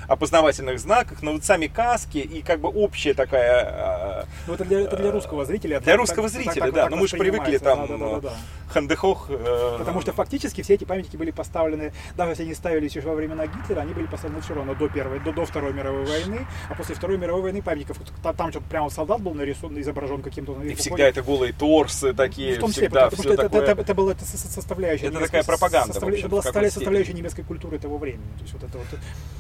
опознавательных 0.09 0.79
знаках, 0.79 1.23
но 1.23 1.33
вот 1.33 1.45
сами 1.45 1.67
каски 1.67 2.19
и 2.19 2.43
как 2.43 2.61
бы 2.61 2.69
общая 2.69 3.15
такая... 3.15 4.27
Ну, 4.47 4.55
это 4.55 4.65
для, 4.65 4.83
это 4.83 4.97
для 4.97 5.11
русского 5.11 5.45
зрителя. 5.45 5.81
Для 5.81 5.93
так, 5.93 6.01
русского 6.01 6.29
так, 6.29 6.33
зрителя, 6.33 6.63
так, 6.63 6.75
да. 6.75 6.89
но 6.89 6.97
мы 6.97 7.09
же 7.09 7.17
привыкли 7.17 7.59
там 7.59 7.87
да, 7.87 7.97
да, 7.97 8.11
да, 8.11 8.21
да. 8.21 8.33
Хандехох. 8.69 9.27
Э... 9.31 9.77
Потому 9.79 10.01
что 10.01 10.13
фактически 10.13 10.63
все 10.63 10.75
эти 10.75 10.85
памятники 10.85 11.17
были 11.17 11.31
поставлены, 11.31 11.93
даже 12.17 12.33
если 12.33 12.43
они 12.45 12.55
ставились 12.55 12.95
еще 12.95 13.09
во 13.09 13.15
времена 13.15 13.47
Гитлера, 13.47 13.81
они 13.81 13.95
были 13.95 14.07
поставлены 14.07 14.43
все 14.43 14.55
равно 14.55 14.75
до 14.75 14.89
первой, 14.89 15.21
до, 15.21 15.33
до 15.33 15.45
Второй 15.45 15.73
мировой 15.73 16.05
войны, 16.05 16.47
а 16.69 16.75
после 16.75 16.95
Второй 16.95 17.19
мировой 17.19 17.43
войны 17.43 17.63
памятников, 17.63 17.99
там, 18.23 18.35
там 18.35 18.51
что-то 18.51 18.67
прямо 18.69 18.91
солдат 18.91 19.21
был 19.21 19.35
нарисован, 19.35 19.81
изображен 19.81 20.23
каким-то... 20.23 20.61
И 20.63 20.75
всегда 20.75 21.09
это 21.09 21.23
голые 21.23 21.53
торсы 21.53 22.13
такие, 22.13 22.57
в 22.57 22.61
том 22.61 22.71
числе, 22.71 22.89
всегда 22.89 23.05
потому, 23.05 23.23
что 23.23 23.35
это, 23.35 23.43
это, 23.47 23.59
это, 23.59 23.81
это 23.81 23.95
была 23.95 24.15
составляющая... 24.19 25.07
Это 25.07 25.21
такая 25.21 25.45
пропаганда, 25.45 25.93
состав... 25.93 26.11
Это 26.11 26.29
была 26.29 26.43
составляющая 26.43 27.13
немецкой 27.13 27.43
культуры 27.43 27.79
того 27.79 27.99
времени. 27.99 28.25
То 28.39 28.43
есть 28.43 28.53
вот, 28.55 28.63
это 28.65 28.79
вот... 28.79 28.87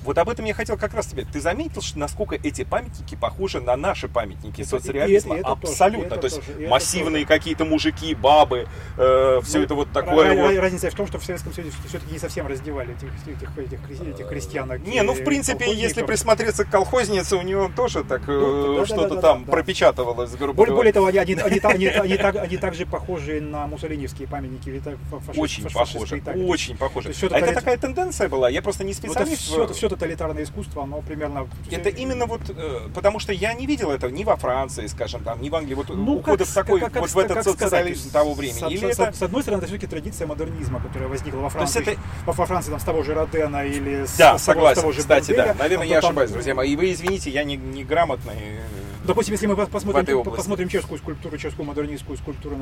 вот 0.04 0.18
об 0.18 0.28
этом 0.28 0.44
я 0.44 0.53
хотел 0.54 0.76
как 0.76 0.94
раз 0.94 1.06
тебе. 1.06 1.24
Ты 1.30 1.40
заметил, 1.40 1.82
что 1.82 1.98
насколько 1.98 2.36
эти 2.36 2.64
памятники 2.64 3.14
похожи 3.14 3.60
на 3.60 3.76
наши 3.76 4.08
памятники 4.08 4.62
это, 4.62 4.70
соцреализма? 4.70 5.36
И 5.36 5.40
это, 5.40 5.50
и 5.50 5.52
это 5.52 5.68
Абсолютно. 5.68 6.16
Тоже, 6.16 6.20
То 6.20 6.26
есть 6.26 6.54
тоже, 6.54 6.68
массивные 6.68 7.26
какие-то 7.26 7.64
мужики, 7.64 8.14
бабы, 8.14 8.66
э, 8.96 9.40
все 9.42 9.58
ну, 9.58 9.64
это 9.64 9.74
вот 9.74 9.92
такое. 9.92 10.34
Вот. 10.34 10.56
Разница 10.58 10.90
в 10.90 10.94
том, 10.94 11.06
что 11.06 11.18
в 11.18 11.24
Советском 11.24 11.52
Союзе 11.52 11.74
все-таки 11.88 12.12
не 12.12 12.18
совсем 12.18 12.46
раздевали 12.46 12.94
этих, 12.94 13.08
этих, 13.26 13.58
этих, 13.58 14.08
этих 14.08 14.28
крестьянок. 14.28 14.86
Не, 14.86 15.02
ну 15.02 15.12
в 15.12 15.24
принципе, 15.24 15.72
если 15.74 16.02
присмотреться 16.02 16.64
к 16.64 16.70
колхознице, 16.70 17.36
у 17.36 17.42
него 17.42 17.70
тоже 17.74 18.04
так 18.04 18.26
ну, 18.26 18.76
да, 18.78 18.86
что-то 18.86 19.08
да, 19.08 19.14
да, 19.16 19.20
там 19.20 19.44
да, 19.44 19.52
пропечатывалось, 19.52 20.30
грубо 20.32 20.54
более, 20.54 20.74
более 20.74 20.92
того, 20.92 21.06
они, 21.06 21.18
они, 21.18 21.34
они, 21.34 21.60
они, 21.62 21.86
они, 21.86 22.16
так, 22.16 22.36
они 22.36 22.56
также 22.56 22.86
похожи 22.86 23.40
на 23.40 23.66
муссолиневские 23.66 24.28
памятники. 24.28 24.80
Фаши, 25.26 25.40
очень 25.40 25.64
похожи, 25.64 26.22
очень 26.46 26.76
похожи. 26.76 27.12
А 27.30 27.38
это 27.38 27.52
такая 27.54 27.76
тенденция 27.76 28.28
была? 28.28 28.48
Я 28.48 28.62
просто 28.62 28.84
не 28.84 28.92
специалист. 28.92 29.42
Все, 29.42 29.66
все 29.68 29.88
тоталитарное 29.88 30.43
искусство, 30.44 30.84
оно 30.84 31.00
примерно... 31.00 31.48
Это 31.70 31.88
именно 31.88 32.26
вот, 32.26 32.42
э, 32.48 32.88
потому 32.94 33.18
что 33.18 33.32
я 33.32 33.54
не 33.54 33.66
видел 33.66 33.90
этого 33.90 34.10
ни 34.10 34.24
во 34.24 34.36
Франции, 34.36 34.86
скажем, 34.86 35.22
там, 35.22 35.40
ни 35.42 35.48
в 35.50 35.54
Англии, 35.54 35.74
вот 35.74 35.88
ну, 35.88 36.16
ухода 36.16 36.44
в 36.44 36.52
такой, 36.52 36.80
как, 36.80 36.96
вот 36.96 37.10
в 37.10 37.18
этот 37.18 37.36
как 37.36 37.44
социализм 37.44 38.10
того 38.10 38.34
времени. 38.34 38.58
С, 38.58 38.70
или 38.70 38.92
с, 38.92 38.98
это... 38.98 39.16
с 39.16 39.22
одной 39.22 39.42
стороны, 39.42 39.60
это 39.60 39.66
все-таки 39.66 39.86
традиция 39.86 40.26
модернизма, 40.26 40.80
которая 40.80 41.08
возникла 41.08 41.38
во 41.38 41.50
Франции. 41.50 41.82
То 41.82 41.90
есть 41.90 42.00
это... 42.00 42.26
Во 42.26 42.32
Франции 42.32 42.70
там, 42.70 42.80
с 42.80 42.84
того 42.84 43.02
же 43.02 43.14
Родена 43.14 43.64
или 43.64 44.04
с, 44.06 44.16
да, 44.16 44.38
с, 44.38 44.44
согласен, 44.44 44.78
с 44.78 44.80
того 44.80 44.92
же 44.92 45.00
кстати, 45.00 45.32
Борделя, 45.32 45.54
да. 45.54 45.62
Наверное, 45.62 45.86
я 45.86 46.00
там... 46.00 46.10
ошибаюсь, 46.10 46.30
друзья 46.30 46.54
мои. 46.54 46.72
И 46.72 46.76
вы 46.76 46.92
извините, 46.92 47.30
я 47.30 47.44
не, 47.44 47.56
не 47.56 47.84
грамотный 47.84 48.60
Допустим, 49.04 49.32
если 49.32 49.46
мы 49.46 49.56
посмотрим, 49.56 50.22
посмотрим 50.22 50.68
чешскую 50.68 50.98
скульптуру, 50.98 51.36
чешскую 51.36 51.66
модернистскую 51.66 52.16
скульптуру 52.16 52.56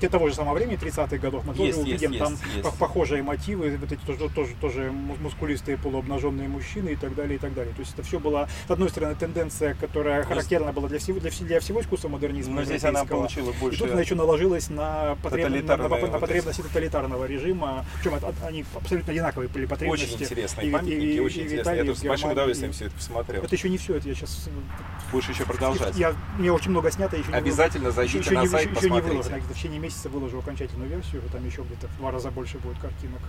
те 0.00 0.08
того 0.08 0.28
же 0.28 0.34
самого 0.34 0.54
времени, 0.54 0.78
30-х 0.78 1.16
годов, 1.18 1.44
мы 1.44 1.54
тоже 1.54 1.78
увидим 1.78 2.12
есть, 2.12 2.24
там 2.24 2.36
есть. 2.54 2.78
похожие 2.78 3.22
мотивы, 3.22 3.76
вот 3.76 3.90
эти 3.90 4.00
тоже, 4.00 4.28
тоже, 4.28 4.54
тоже 4.60 4.92
мускулистые 4.92 5.78
полуобнаженные 5.78 6.48
мужчины 6.48 6.90
и 6.90 6.96
так 6.96 7.14
далее, 7.14 7.36
и 7.36 7.38
так 7.38 7.54
далее. 7.54 7.72
То 7.74 7.80
есть 7.80 7.94
это 7.94 8.02
все 8.02 8.18
была, 8.18 8.48
с 8.66 8.70
одной 8.70 8.90
стороны, 8.90 9.14
тенденция, 9.14 9.74
которая 9.74 10.24
характерна 10.24 10.72
была 10.72 10.88
для 10.88 10.98
всего, 10.98 11.20
для, 11.20 11.30
для 11.30 11.60
всего 11.60 11.80
искусства 11.80 12.08
модернизма. 12.08 12.56
Но 12.56 12.64
здесь 12.64 12.84
она 12.84 13.04
получила 13.04 13.52
больше... 13.52 13.76
И 13.76 13.78
тут 13.80 13.92
она 13.92 14.00
еще 14.00 14.14
наложилась 14.14 14.68
на, 14.68 15.16
потреб... 15.22 15.48
на, 15.48 15.76
на, 15.76 15.88
на 15.88 16.18
потребности 16.18 16.60
тоталитарного 16.60 17.24
режима. 17.24 17.86
Причем 18.02 18.18
они 18.44 18.64
абсолютно 18.74 19.12
одинаковые 19.12 19.48
были 19.48 19.66
потребности. 19.66 20.04
Очень 20.04 20.22
интересные 20.22 20.68
и, 20.68 20.70
памятники, 20.70 21.04
и, 21.04 21.16
и, 21.16 21.20
очень 21.20 21.40
и, 21.40 21.44
интересные. 21.44 21.84
Я 21.86 21.94
с 21.94 22.04
большим 22.04 22.32
удовольствием 22.32 22.72
все 22.72 22.86
это 22.86 22.94
посмотрел. 22.94 23.42
Это 23.42 23.54
еще 23.54 23.68
не 23.68 23.78
все, 23.78 23.96
это 23.96 24.08
я 24.08 24.14
сейчас... 24.14 24.48
Будешь 25.10 25.28
еще 25.28 25.44
продолжать 25.44 25.77
продолжать. 25.78 26.00
Я, 26.00 26.14
мне 26.38 26.52
очень 26.52 26.70
много 26.70 26.90
снято, 26.90 27.16
еще 27.16 27.32
Обязательно 27.32 27.90
зайдите 27.90 28.18
еще, 28.18 28.30
на 28.32 28.42
еще, 28.42 28.50
сайт, 28.50 28.70
еще, 28.70 28.86
еще 28.86 28.90
не 28.90 29.00
выложено. 29.00 29.38
В 29.38 29.54
течение 29.54 29.78
месяца 29.78 30.08
выложу 30.08 30.38
окончательную 30.38 30.90
версию, 30.90 31.22
там 31.32 31.44
еще 31.46 31.62
где-то 31.62 31.88
в 31.88 31.96
два 31.98 32.10
раза 32.10 32.30
больше 32.30 32.58
будет 32.58 32.78
картинок. 32.78 33.20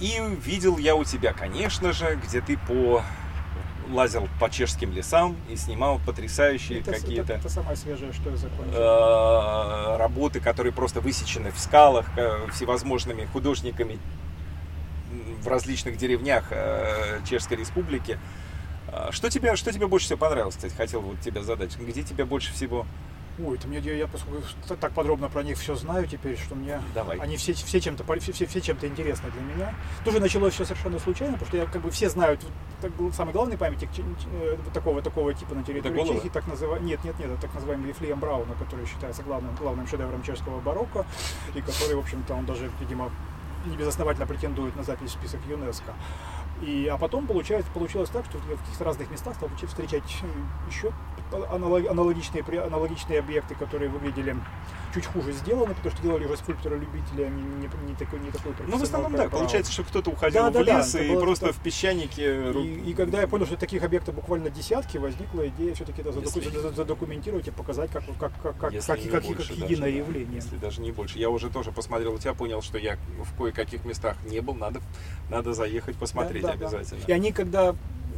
И 0.00 0.20
видел 0.44 0.76
я 0.78 0.94
у 0.94 1.04
тебя, 1.04 1.32
конечно 1.32 1.92
же, 1.92 2.18
где 2.22 2.40
ты 2.40 2.58
по 2.58 3.02
лазил 3.90 4.28
по 4.40 4.50
чешским 4.50 4.92
лесам 4.92 5.36
и 5.48 5.56
снимал 5.56 6.00
потрясающие 6.04 6.82
какие-то... 6.82 7.34
Это, 7.34 7.34
это 7.34 7.48
самое 7.48 7.76
свежее, 7.76 8.12
что 8.12 8.30
я 8.30 8.36
закончил. 8.36 8.74
Э, 8.74 9.96
работы, 9.96 10.40
которые 10.40 10.72
просто 10.72 11.00
высечены 11.00 11.52
в 11.52 11.58
скалах 11.58 12.06
э, 12.16 12.48
всевозможными 12.52 13.26
художниками 13.26 13.98
в 15.40 15.48
различных 15.48 15.96
деревнях 15.96 16.46
э, 16.50 17.20
Чешской 17.28 17.56
Республики. 17.56 18.18
А, 18.92 19.12
что 19.12 19.30
тебе, 19.30 19.56
что 19.56 19.72
тебе 19.72 19.86
больше 19.86 20.06
всего 20.06 20.18
понравилось, 20.18 20.56
кстати, 20.56 20.74
хотел 20.74 21.00
вот 21.00 21.20
тебя 21.20 21.42
задать. 21.42 21.76
Где 21.78 22.02
тебе 22.02 22.24
больше 22.24 22.52
всего 22.52 22.86
Ой, 23.44 23.56
это 23.58 23.68
мне, 23.68 23.78
я, 23.80 23.94
я 23.94 24.06
поскольку 24.06 24.42
так 24.80 24.92
подробно 24.92 25.28
про 25.28 25.42
них 25.42 25.58
все 25.58 25.74
знаю 25.74 26.06
теперь, 26.06 26.38
что 26.38 26.54
мне 26.54 26.80
Давай. 26.94 27.18
они 27.18 27.36
все, 27.36 27.52
все 27.52 27.80
чем-то 27.80 28.02
все, 28.18 28.46
все, 28.46 28.60
чем-то 28.62 28.88
интересны 28.88 29.30
для 29.30 29.42
меня. 29.42 29.74
Тоже 30.04 30.20
началось 30.20 30.54
все 30.54 30.64
совершенно 30.64 30.98
случайно, 30.98 31.34
потому 31.34 31.48
что 31.48 31.56
я 31.58 31.66
как 31.66 31.82
бы 31.82 31.90
все 31.90 32.08
знают 32.08 32.40
так, 32.80 32.92
самый 33.14 33.32
главный 33.32 33.58
памятник 33.58 33.90
э, 34.32 34.56
такого 34.72 35.02
такого 35.02 35.34
типа 35.34 35.54
на 35.54 35.62
территории 35.64 36.06
Чехии, 36.06 36.28
так 36.28 36.46
называемый 36.46 36.88
нет, 36.88 37.04
нет, 37.04 37.18
нет, 37.18 37.30
это 37.30 37.42
так 37.42 37.54
называемый 37.54 37.88
Вифлеем 37.88 38.18
Брауна, 38.18 38.54
который 38.54 38.86
считается 38.86 39.22
главным 39.22 39.54
главным 39.56 39.86
шедевром 39.86 40.22
чешского 40.22 40.60
барокко 40.60 41.04
и 41.54 41.60
который, 41.60 41.94
в 41.94 42.00
общем-то, 42.00 42.34
он 42.34 42.46
даже, 42.46 42.70
видимо, 42.80 43.10
не 43.66 43.76
безосновательно 43.76 44.26
претендует 44.26 44.76
на 44.76 44.82
запись 44.82 45.10
в 45.10 45.12
список 45.12 45.40
ЮНЕСКО. 45.48 45.92
И, 46.62 46.88
а 46.90 46.96
потом 46.96 47.26
получается, 47.26 47.70
получилось 47.72 48.08
так, 48.10 48.24
что 48.24 48.38
в 48.38 48.48
каких-то 48.48 48.84
разных 48.84 49.10
местах 49.10 49.34
стал 49.36 49.48
встречать 49.66 50.02
еще 50.68 50.92
аналогичные, 51.50 52.44
аналогичные 52.62 53.18
объекты, 53.18 53.54
которые 53.54 53.90
выглядели 53.90 54.36
чуть 54.96 55.06
хуже 55.06 55.32
сделаны, 55.32 55.74
потому 55.74 55.94
что 55.94 56.02
делали 56.02 56.24
уже 56.24 56.36
скульптора 56.38 56.76
любители, 56.76 57.22
они 57.22 57.42
не, 57.42 57.68
не, 57.90 57.94
такой, 57.94 58.18
не 58.20 58.30
такой 58.30 58.54
Ну, 58.66 58.78
в 58.78 58.82
основном, 58.82 59.12
да, 59.14 59.28
получается, 59.28 59.70
что 59.70 59.84
кто-то 59.84 60.10
уходил 60.10 60.44
да, 60.44 60.50
в 60.50 60.52
да, 60.52 60.78
лес 60.78 60.92
да, 60.92 61.04
и 61.04 61.16
просто 61.18 61.52
в 61.52 61.58
песчанике... 61.58 62.52
И, 62.52 62.90
и 62.90 62.94
когда 62.94 63.20
я 63.20 63.28
понял, 63.28 63.44
что 63.46 63.56
таких 63.56 63.82
объектов 63.82 64.14
буквально 64.14 64.48
десятки, 64.48 64.96
возникла 64.96 65.48
идея 65.48 65.74
все-таки 65.74 66.00
это 66.00 66.12
задоку... 66.12 66.38
если... 66.38 66.74
задокументировать 66.74 67.46
и 67.46 67.50
показать 67.50 67.90
как, 67.90 68.04
как, 68.18 68.32
как, 68.40 68.58
как, 68.58 68.58
как, 68.58 69.10
как, 69.10 69.24
больше, 69.24 69.48
как 69.48 69.70
единое 69.70 69.90
даже, 69.90 69.96
явление. 69.98 70.36
Если 70.36 70.56
даже 70.56 70.80
не 70.80 70.92
больше. 70.92 71.18
Я 71.18 71.28
уже 71.28 71.50
тоже 71.50 71.72
посмотрел 71.72 72.14
у 72.14 72.18
тебя, 72.18 72.32
понял, 72.32 72.62
что 72.62 72.78
я 72.78 72.96
в 73.22 73.36
кое-каких 73.36 73.84
местах 73.84 74.16
не 74.24 74.40
был, 74.40 74.54
надо, 74.54 74.80
надо 75.28 75.52
заехать 75.52 75.96
посмотреть 75.96 76.42
да, 76.42 76.48
да, 76.48 76.54
обязательно. 76.54 77.00
Да. 77.06 77.12
И 77.12 77.14
они, 77.14 77.32
когда 77.32 77.74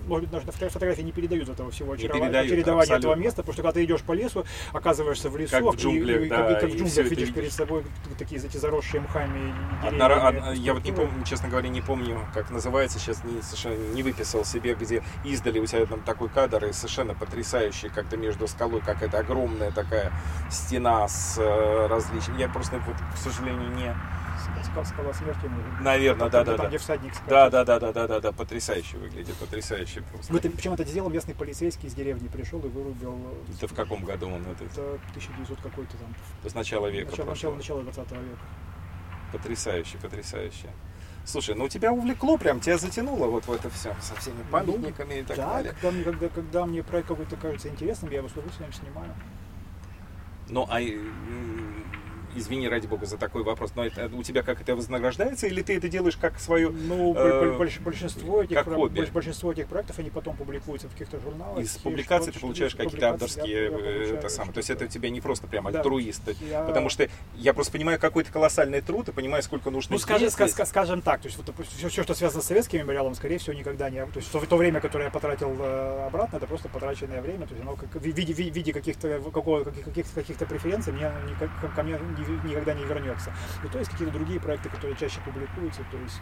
может 0.08 0.28
быть, 0.28 0.44
даже 0.44 0.70
фотографии 0.70 1.02
не 1.02 1.12
передают 1.12 1.48
этого 1.48 1.70
всего 1.70 1.92
очарования 1.92 2.98
этого 2.98 3.14
места, 3.14 3.42
потому 3.42 3.52
что 3.52 3.62
когда 3.62 3.72
ты 3.72 3.84
идешь 3.84 4.02
по 4.02 4.12
лесу, 4.12 4.44
оказываешься 4.72 5.30
в 5.30 5.36
лесу, 5.36 5.52
как 5.52 5.74
в 5.74 5.76
джунглях, 5.76 6.22
и, 6.22 6.28
да, 6.28 6.36
как, 6.36 6.60
как 6.60 6.70
в 6.70 6.76
джунглях 6.76 7.10
видишь 7.10 7.28
видишь 7.28 7.34
перед 7.34 7.52
собой 7.52 7.84
такие 8.18 8.40
эти 8.40 8.56
заросшие 8.56 9.00
мхами 9.00 9.54
деревья. 9.82 10.04
Одна, 10.04 10.28
одна, 10.28 10.52
я 10.52 10.74
вот 10.74 10.84
не 10.84 10.92
помню, 10.92 11.24
честно 11.24 11.48
говоря, 11.48 11.68
не 11.68 11.80
помню, 11.80 12.20
как 12.34 12.50
называется, 12.50 12.98
сейчас 12.98 13.22
не, 13.24 13.42
совершенно 13.42 13.94
не 13.94 14.02
выписал 14.02 14.44
себе, 14.44 14.74
где 14.74 15.02
издали 15.24 15.58
у 15.58 15.66
тебя 15.66 15.86
там 15.86 16.00
такой 16.00 16.28
кадр, 16.28 16.66
и 16.66 16.72
совершенно 16.72 17.14
потрясающий, 17.14 17.88
как-то 17.88 18.16
между 18.16 18.48
скалой, 18.48 18.80
как 18.80 19.02
это 19.02 19.18
огромная 19.18 19.70
такая 19.70 20.12
стена 20.50 21.08
с 21.08 21.38
э, 21.38 21.86
различными. 21.86 22.40
Я 22.40 22.48
просто, 22.48 22.78
вот, 22.78 22.96
к 23.14 23.18
сожалению, 23.18 23.70
не 23.70 23.94
скала 24.84 25.12
смерти. 25.12 25.50
Наверное, 25.80 26.28
да, 26.28 26.44
да, 26.44 26.56
да. 26.56 26.66
где 26.66 26.78
всадник 26.78 27.12
Да, 27.26 27.50
да, 27.50 27.64
да, 27.64 27.78
да, 27.78 27.92
да, 27.92 28.06
да, 28.06 28.20
да, 28.20 28.32
потрясающе 28.32 28.98
выглядит, 28.98 29.34
потрясающе 29.36 30.02
просто. 30.02 30.32
Ну, 30.32 30.38
это, 30.38 30.50
причем 30.50 30.72
это 30.72 30.84
сделал 30.84 31.10
местный 31.10 31.34
полицейский 31.34 31.88
из 31.88 31.94
деревни, 31.94 32.28
пришел 32.28 32.60
и 32.60 32.68
вырубил. 32.68 33.18
Это 33.56 33.68
в 33.68 33.74
каком 33.74 34.04
году 34.04 34.28
он 34.28 34.42
это? 34.46 34.64
Это 34.64 34.94
1900 35.10 35.60
какой-то 35.60 35.96
там. 35.96 36.14
С 36.44 36.54
начала 36.54 36.86
века 36.88 37.10
Начало, 37.10 37.30
начало, 37.30 37.54
начало 37.54 37.82
20 37.82 38.10
века. 38.12 38.38
Потрясающе, 39.32 39.98
потрясающе. 39.98 40.68
Слушай, 41.24 41.54
ну 41.54 41.68
тебя 41.68 41.92
увлекло 41.92 42.38
прям, 42.38 42.58
тебя 42.58 42.78
затянуло 42.78 43.26
вот 43.26 43.46
в 43.46 43.52
это 43.52 43.68
все, 43.68 43.94
со 44.00 44.14
всеми 44.16 44.38
ну, 44.38 44.50
памятниками 44.50 45.14
ну, 45.14 45.20
и 45.20 45.22
так 45.22 45.36
да, 45.36 45.52
далее. 45.54 45.74
Когда, 45.82 46.04
когда, 46.04 46.28
когда 46.28 46.66
мне 46.66 46.82
проект 46.82 47.08
какой-то 47.08 47.36
кажется 47.36 47.68
интересным, 47.68 48.10
я 48.10 48.18
его 48.18 48.28
с 48.28 48.32
удовольствием 48.32 48.72
снимаю. 48.72 49.14
Ну, 50.48 50.66
а 50.70 50.80
извини, 52.38 52.68
ради 52.68 52.86
бога, 52.86 53.06
за 53.06 53.16
такой 53.16 53.42
вопрос, 53.42 53.72
но 53.74 53.84
это, 53.84 54.10
у 54.14 54.22
тебя 54.22 54.42
как 54.42 54.60
это 54.60 54.74
вознаграждается, 54.74 55.46
или 55.46 55.62
ты 55.62 55.76
это 55.76 55.88
делаешь 55.88 56.16
как 56.16 56.38
свою... 56.38 56.70
Ну, 56.70 57.14
э, 57.14 57.56
большинство, 57.80 58.42
этих, 58.42 58.56
как 58.56 58.66
хобби. 58.66 59.06
большинство 59.12 59.52
этих 59.52 59.66
проектов, 59.66 59.98
они 59.98 60.10
потом 60.10 60.36
публикуются 60.36 60.88
в 60.88 60.92
каких-то 60.92 61.20
журналах. 61.20 61.62
Из 61.62 61.76
публикаций 61.76 62.32
ты 62.32 62.40
получаешь 62.40 62.74
какие-то 62.74 63.10
авторские, 63.10 63.64
я, 63.64 64.14
это 64.14 64.28
самое, 64.28 64.52
то 64.52 64.58
есть 64.58 64.70
это 64.70 64.84
у 64.84 64.88
тебя 64.88 65.10
не 65.10 65.20
просто 65.20 65.46
прям 65.46 65.70
да, 65.70 65.78
альтруист, 65.78 66.22
я... 66.50 66.64
потому 66.64 66.88
что 66.88 67.08
я 67.36 67.54
просто 67.54 67.72
понимаю 67.72 67.98
какой-то 67.98 68.32
колоссальный 68.32 68.80
труд 68.80 69.08
и 69.08 69.12
понимаю, 69.12 69.42
сколько 69.42 69.70
нужно 69.70 69.94
Ну, 69.94 69.98
скажем, 69.98 70.28
ска- 70.28 70.66
скажем 70.66 71.02
так, 71.02 71.20
то 71.20 71.26
есть 71.26 71.38
вот, 71.38 71.54
все, 71.66 71.88
все, 71.88 72.02
что 72.02 72.14
связано 72.14 72.42
с 72.42 72.46
советским 72.46 72.80
мемориалом, 72.80 73.14
скорее 73.14 73.38
всего, 73.38 73.54
никогда 73.54 73.90
не... 73.90 74.04
То 74.06 74.18
есть 74.18 74.30
то, 74.30 74.40
то 74.40 74.56
время, 74.56 74.80
которое 74.80 75.04
я 75.04 75.10
потратил 75.10 75.54
э, 75.58 76.06
обратно, 76.06 76.36
это 76.36 76.46
просто 76.46 76.68
потраченное 76.68 77.20
время, 77.20 77.46
то 77.46 77.54
есть 77.54 77.62
оно 77.62 77.76
как, 77.76 77.94
в 77.94 78.04
виде, 78.04 78.32
в 78.32 78.38
виде 78.38 78.72
каких-то 78.72 79.20
каких, 79.84 80.12
каких-то 80.12 80.46
преференций 80.46 80.92
мне, 80.92 81.10
ко, 81.74 81.82
мне 81.82 81.98
не 82.18 82.24
никогда 82.44 82.74
не 82.74 82.84
вернется. 82.84 83.32
И 83.64 83.68
то 83.68 83.78
есть 83.78 83.90
какие-то 83.90 84.12
другие 84.12 84.40
проекты, 84.40 84.68
которые 84.68 84.96
чаще 84.96 85.20
публикуются, 85.24 85.82
то 85.90 85.96
есть... 85.98 86.20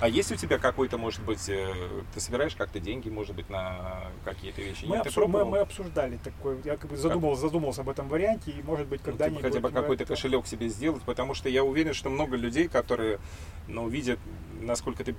А 0.00 0.08
есть 0.08 0.32
у 0.32 0.36
тебя 0.36 0.58
какой-то, 0.58 0.98
может 0.98 1.22
быть, 1.22 1.48
э, 1.48 1.72
ты 2.14 2.20
собираешь 2.20 2.54
как-то 2.54 2.80
деньги, 2.80 3.08
может 3.08 3.34
быть, 3.34 3.48
на 3.50 4.02
какие-то 4.24 4.60
вещи? 4.60 4.84
Мы, 4.84 4.96
Нет, 4.96 5.06
обсу... 5.06 5.26
мы, 5.28 5.44
мы 5.44 5.58
обсуждали 5.58 6.18
такой, 6.18 6.60
я 6.64 6.76
как 6.76 6.90
бы 6.90 6.96
задумался, 6.96 7.42
задумался 7.42 7.80
об 7.82 7.88
этом 7.88 8.08
варианте, 8.08 8.50
и 8.50 8.62
может 8.62 8.86
быть 8.86 9.00
ну, 9.04 9.12
когда-нибудь... 9.12 9.42
Ну, 9.42 9.48
хотя 9.48 9.60
бы 9.60 9.70
какой-то 9.70 10.04
это... 10.04 10.14
кошелек 10.14 10.46
себе 10.46 10.68
сделать, 10.68 11.02
потому 11.02 11.34
что 11.34 11.48
я 11.48 11.64
уверен, 11.64 11.94
что 11.94 12.10
много 12.10 12.36
людей, 12.36 12.68
которые, 12.68 13.18
ну, 13.68 13.88
видят, 13.88 14.18
насколько 14.60 15.04
ты 15.04 15.14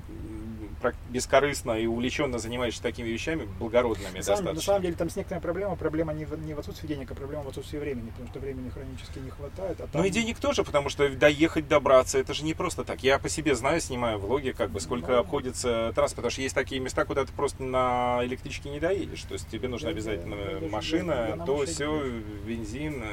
бескорыстно 1.09 1.71
и 1.73 1.85
увлеченно 1.85 2.39
занимаешься 2.39 2.81
такими 2.81 3.07
вещами, 3.07 3.47
благородными 3.59 4.17
на 4.17 4.23
самом, 4.23 4.45
достаточно. 4.45 4.53
На 4.53 4.61
самом 4.61 4.81
деле 4.81 4.95
там 4.95 5.09
с 5.09 5.15
некоторой 5.15 5.41
проблема. 5.41 5.75
Проблема 5.75 6.13
не 6.13 6.25
в, 6.25 6.37
не 6.45 6.53
в 6.53 6.59
отсутствии 6.59 6.87
денег, 6.87 7.11
а 7.11 7.15
проблема 7.15 7.43
в 7.43 7.47
отсутствии 7.49 7.77
времени, 7.77 8.09
потому 8.09 8.29
что 8.29 8.39
времени 8.39 8.69
хронически 8.69 9.19
не 9.19 9.29
хватает. 9.29 9.79
А 9.81 9.87
там... 9.87 10.01
Ну 10.01 10.07
и 10.07 10.09
денег 10.09 10.39
тоже, 10.39 10.63
потому 10.63 10.89
что 10.89 11.09
доехать, 11.09 11.67
добраться, 11.67 12.17
это 12.19 12.33
же 12.33 12.43
не 12.43 12.53
просто 12.53 12.83
так. 12.83 13.03
Я 13.03 13.19
по 13.19 13.29
себе 13.29 13.55
знаю, 13.55 13.81
снимаю 13.81 14.19
влоги, 14.19 14.51
как 14.51 14.71
бы 14.71 14.79
сколько 14.79 15.13
ну, 15.13 15.17
обходится 15.19 15.91
трасс, 15.95 16.13
потому 16.13 16.31
что 16.31 16.41
есть 16.41 16.55
такие 16.55 16.79
места, 16.81 17.05
куда 17.05 17.25
ты 17.25 17.31
просто 17.31 17.63
на 17.63 18.19
электричке 18.23 18.69
не 18.69 18.79
доедешь. 18.79 19.23
То 19.23 19.33
есть 19.33 19.49
тебе 19.49 19.67
нужна 19.67 19.89
обязательно 19.89 20.35
я, 20.35 20.69
машина, 20.69 21.43
то, 21.45 21.65
все, 21.65 22.03
бензин. 22.45 23.03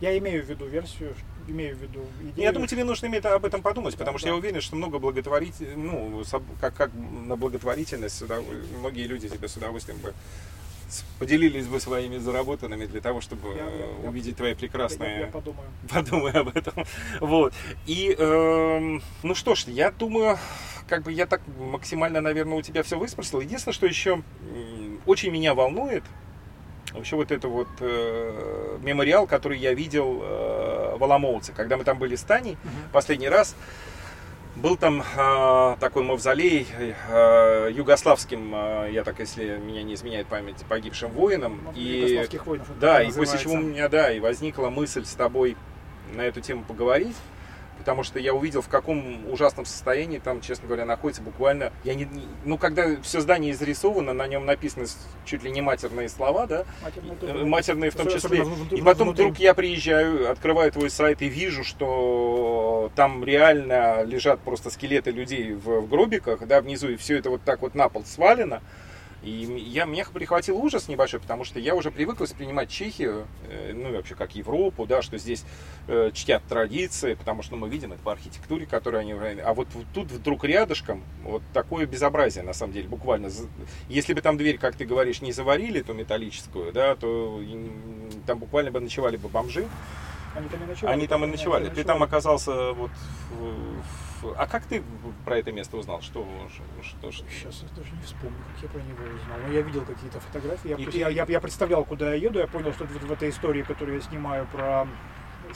Э, 0.00 0.04
я 0.04 0.18
имею 0.18 0.44
в 0.44 0.48
виду 0.48 0.66
версию, 0.66 1.14
имею 1.48 1.76
в 1.76 1.80
виду 1.80 2.04
идею. 2.20 2.34
Я 2.36 2.52
думаю, 2.52 2.68
тебе 2.68 2.84
нужно 2.84 3.06
иметь 3.06 3.24
об 3.24 3.44
этом 3.44 3.62
подумать, 3.62 3.96
потому 3.96 4.14
да, 4.14 4.18
что 4.18 4.26
да. 4.26 4.32
я 4.32 4.38
уверен, 4.38 4.60
что 4.60 4.76
много 4.76 4.98
благотворителей, 4.98 5.74
ну, 5.76 6.22
как, 6.60 6.74
как 6.74 6.90
на 6.94 7.36
благотворительность, 7.36 8.18
сюда, 8.18 8.40
многие 8.78 9.06
люди 9.06 9.28
тебе 9.28 9.48
с 9.48 9.56
удовольствием 9.56 9.98
бы 9.98 10.14
поделились 11.18 11.66
бы 11.66 11.80
своими 11.80 12.18
заработанными 12.18 12.86
для 12.86 13.00
того, 13.00 13.20
чтобы 13.20 13.48
я, 13.56 13.64
я, 13.64 14.08
увидеть 14.08 14.30
я, 14.30 14.36
твои 14.36 14.54
прекрасные... 14.54 15.10
Я, 15.10 15.20
я 15.22 15.26
подумаю. 15.26 15.68
Подумай 15.92 16.32
об 16.32 16.56
этом. 16.56 16.84
Вот. 17.20 17.52
И, 17.86 18.14
э, 18.16 18.98
ну 19.22 19.34
что 19.34 19.54
ж, 19.54 19.64
я 19.66 19.90
думаю, 19.90 20.38
как 20.88 21.02
бы 21.02 21.12
я 21.12 21.26
так 21.26 21.40
максимально, 21.58 22.20
наверное, 22.20 22.58
у 22.58 22.62
тебя 22.62 22.82
все 22.82 22.98
выспросил. 22.98 23.40
Единственное, 23.40 23.74
что 23.74 23.86
еще 23.86 24.22
очень 25.06 25.30
меня 25.30 25.54
волнует, 25.54 26.04
Вообще 26.92 27.16
вот 27.16 27.30
это 27.30 27.48
вот 27.48 27.68
э, 27.80 28.78
мемориал, 28.80 29.26
который 29.26 29.58
я 29.58 29.74
видел 29.74 30.20
э, 30.22 30.96
в 30.96 31.04
Аламоуце, 31.04 31.52
когда 31.52 31.76
мы 31.76 31.84
там 31.84 31.98
были 31.98 32.16
с 32.16 32.22
Таней 32.22 32.52
угу. 32.52 32.92
последний 32.92 33.28
раз, 33.28 33.54
был 34.56 34.76
там 34.76 35.02
э, 35.02 35.76
такой 35.80 36.02
мавзолей 36.02 36.66
э, 37.08 37.70
югославским, 37.74 38.54
э, 38.54 38.90
я 38.92 39.04
так, 39.04 39.18
если 39.18 39.58
меня 39.58 39.82
не 39.82 39.94
изменяет 39.94 40.26
память, 40.26 40.56
погибшим 40.68 41.10
воинам. 41.10 41.60
Ну, 41.64 41.72
и, 41.74 42.26
воинов. 42.46 42.66
Да, 42.80 43.02
и 43.02 43.12
после 43.12 43.38
чего 43.38 43.54
у 43.54 43.58
меня, 43.58 43.88
да, 43.88 44.10
и 44.10 44.20
возникла 44.20 44.70
мысль 44.70 45.04
с 45.04 45.12
тобой 45.12 45.56
на 46.14 46.22
эту 46.22 46.40
тему 46.40 46.64
поговорить 46.66 47.16
потому 47.78 48.02
что 48.02 48.18
я 48.18 48.34
увидел, 48.34 48.62
в 48.62 48.68
каком 48.68 49.30
ужасном 49.30 49.64
состоянии 49.64 50.18
там, 50.18 50.40
честно 50.40 50.66
говоря, 50.66 50.84
находится 50.84 51.22
буквально... 51.22 51.72
Я 51.84 51.94
не, 51.94 52.08
ну, 52.44 52.58
когда 52.58 53.00
все 53.02 53.20
здание 53.20 53.52
изрисовано, 53.52 54.12
на 54.12 54.26
нем 54.26 54.46
написаны 54.46 54.86
чуть 55.24 55.42
ли 55.42 55.50
не 55.50 55.60
матерные 55.60 56.08
слова, 56.08 56.46
да, 56.46 56.64
матерные, 56.82 57.44
матерные 57.44 57.90
в 57.90 57.96
том 57.96 58.08
числе. 58.08 58.44
И 58.70 58.82
потом 58.82 59.10
вдруг 59.10 59.38
я 59.38 59.54
приезжаю, 59.54 60.30
открываю 60.30 60.72
твой 60.72 60.90
сайт 60.90 61.22
и 61.22 61.28
вижу, 61.28 61.64
что 61.64 62.90
там 62.94 63.24
реально 63.24 64.02
лежат 64.04 64.40
просто 64.40 64.70
скелеты 64.70 65.10
людей 65.10 65.52
в, 65.52 65.80
в 65.80 65.88
гробиках, 65.88 66.46
да, 66.46 66.60
внизу, 66.60 66.88
и 66.88 66.96
все 66.96 67.18
это 67.18 67.30
вот 67.30 67.42
так 67.42 67.62
вот 67.62 67.74
на 67.74 67.88
пол 67.88 68.04
свалено. 68.04 68.62
И 69.26 69.60
я, 69.66 69.86
меня 69.86 70.04
прихватил 70.04 70.56
ужас 70.56 70.86
небольшой, 70.86 71.18
потому 71.18 71.42
что 71.42 71.58
я 71.58 71.74
уже 71.74 71.90
привык 71.90 72.20
воспринимать 72.20 72.70
Чехию, 72.70 73.26
э, 73.48 73.72
ну 73.74 73.88
и 73.88 73.92
вообще 73.96 74.14
как 74.14 74.36
Европу, 74.36 74.86
да, 74.86 75.02
что 75.02 75.18
здесь 75.18 75.44
э, 75.88 76.12
чтят 76.14 76.44
традиции, 76.44 77.14
потому 77.14 77.42
что 77.42 77.56
ну, 77.56 77.62
мы 77.62 77.68
видим 77.68 77.92
это 77.92 78.00
по 78.02 78.12
архитектуре, 78.12 78.66
которую 78.66 79.00
они... 79.00 79.14
А 79.40 79.52
вот 79.52 79.66
тут 79.92 80.12
вдруг 80.12 80.44
рядышком 80.44 81.02
вот 81.24 81.42
такое 81.52 81.86
безобразие, 81.86 82.44
на 82.44 82.52
самом 82.52 82.72
деле, 82.72 82.86
буквально. 82.86 83.28
Если 83.88 84.14
бы 84.14 84.20
там 84.20 84.36
дверь, 84.36 84.58
как 84.58 84.76
ты 84.76 84.84
говоришь, 84.84 85.20
не 85.20 85.32
заварили, 85.32 85.82
ту 85.82 85.92
металлическую, 85.92 86.72
да, 86.72 86.94
то 86.94 87.42
там 88.28 88.38
буквально 88.38 88.70
бы 88.70 88.78
ночевали 88.78 89.16
бы 89.16 89.28
бомжи. 89.28 89.66
Они 90.36 90.48
там 90.48 90.62
и 90.62 90.66
ночевали. 90.66 90.94
Они 90.94 91.06
там 91.08 91.24
и 91.24 91.26
ночевали. 91.26 91.68
Ты 91.70 91.82
там 91.82 92.00
оказался 92.00 92.72
вот 92.74 92.92
в, 93.40 94.05
а 94.36 94.46
как 94.46 94.64
ты 94.66 94.82
про 95.24 95.38
это 95.38 95.52
место 95.52 95.76
узнал? 95.76 96.00
Что, 96.00 96.26
что, 96.82 97.12
что? 97.12 97.26
Сейчас 97.30 97.62
я 97.62 97.68
даже 97.76 97.92
не 97.94 98.02
вспомню, 98.02 98.36
как 98.54 98.62
я 98.62 98.68
про 98.68 98.78
него 98.80 99.04
узнал. 99.14 99.38
Но 99.46 99.52
я 99.52 99.60
видел 99.62 99.84
какие-то 99.84 100.20
фотографии. 100.20 100.68
Я, 100.68 100.76
я, 100.76 101.08
я, 101.08 101.26
я 101.28 101.40
представлял, 101.40 101.84
куда 101.84 102.14
я 102.14 102.16
еду. 102.16 102.38
Я 102.38 102.46
понял, 102.46 102.72
что 102.72 102.84
в, 102.84 102.90
в 102.90 103.12
этой 103.12 103.30
истории, 103.30 103.62
которую 103.62 103.96
я 103.96 104.02
снимаю 104.02 104.46
про 104.46 104.86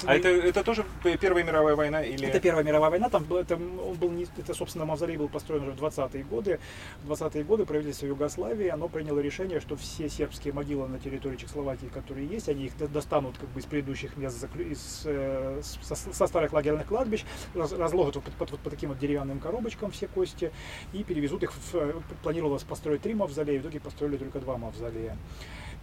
а 0.04 0.16
это, 0.16 0.28
это 0.28 0.64
тоже 0.64 0.84
Первая 1.20 1.44
мировая 1.44 1.76
война? 1.76 2.02
Или... 2.02 2.26
Это 2.26 2.40
Первая 2.40 2.64
мировая 2.64 2.90
война. 2.90 3.08
Там 3.08 3.24
это, 3.32 3.56
он 3.56 3.94
был 3.94 4.10
не, 4.10 4.26
это, 4.38 4.54
собственно, 4.54 4.84
мавзолей 4.84 5.16
был 5.16 5.28
построен 5.28 5.62
уже 5.62 5.72
в 5.72 5.82
20-е 5.82 6.24
годы. 6.24 6.60
В 7.02 7.12
20-е 7.12 7.44
годы 7.44 7.66
правительство 7.66 8.06
Югославии 8.06 8.68
оно 8.68 8.88
приняло 8.88 9.20
решение, 9.20 9.60
что 9.60 9.76
все 9.76 10.08
сербские 10.08 10.52
могилы 10.54 10.88
на 10.88 10.98
территории 10.98 11.36
Чехословакии, 11.36 11.86
которые 11.86 12.26
есть, 12.26 12.48
они 12.48 12.66
их 12.66 12.92
достанут 12.92 13.36
как 13.38 13.48
бы 13.50 13.60
из 13.60 13.66
предыдущих 13.66 14.16
мест, 14.16 14.46
из, 14.56 15.02
э, 15.04 15.60
со, 15.62 15.94
со 15.94 16.26
старых 16.26 16.52
лагерных 16.52 16.86
кладбищ, 16.86 17.24
разложат 17.54 18.16
вот 18.16 18.24
под, 18.24 18.34
под, 18.34 18.58
под 18.60 18.70
таким 18.72 18.90
вот 18.90 18.98
деревянным 18.98 19.40
коробочкам 19.40 19.90
все 19.90 20.06
кости 20.06 20.52
и 20.92 21.04
перевезут 21.04 21.42
их. 21.42 21.52
В, 21.52 22.02
планировалось 22.22 22.62
построить 22.62 23.02
три 23.02 23.14
мавзолея, 23.14 23.58
в 23.58 23.62
итоге 23.62 23.80
построили 23.80 24.16
только 24.16 24.40
два 24.40 24.56
мавзолея. 24.56 25.16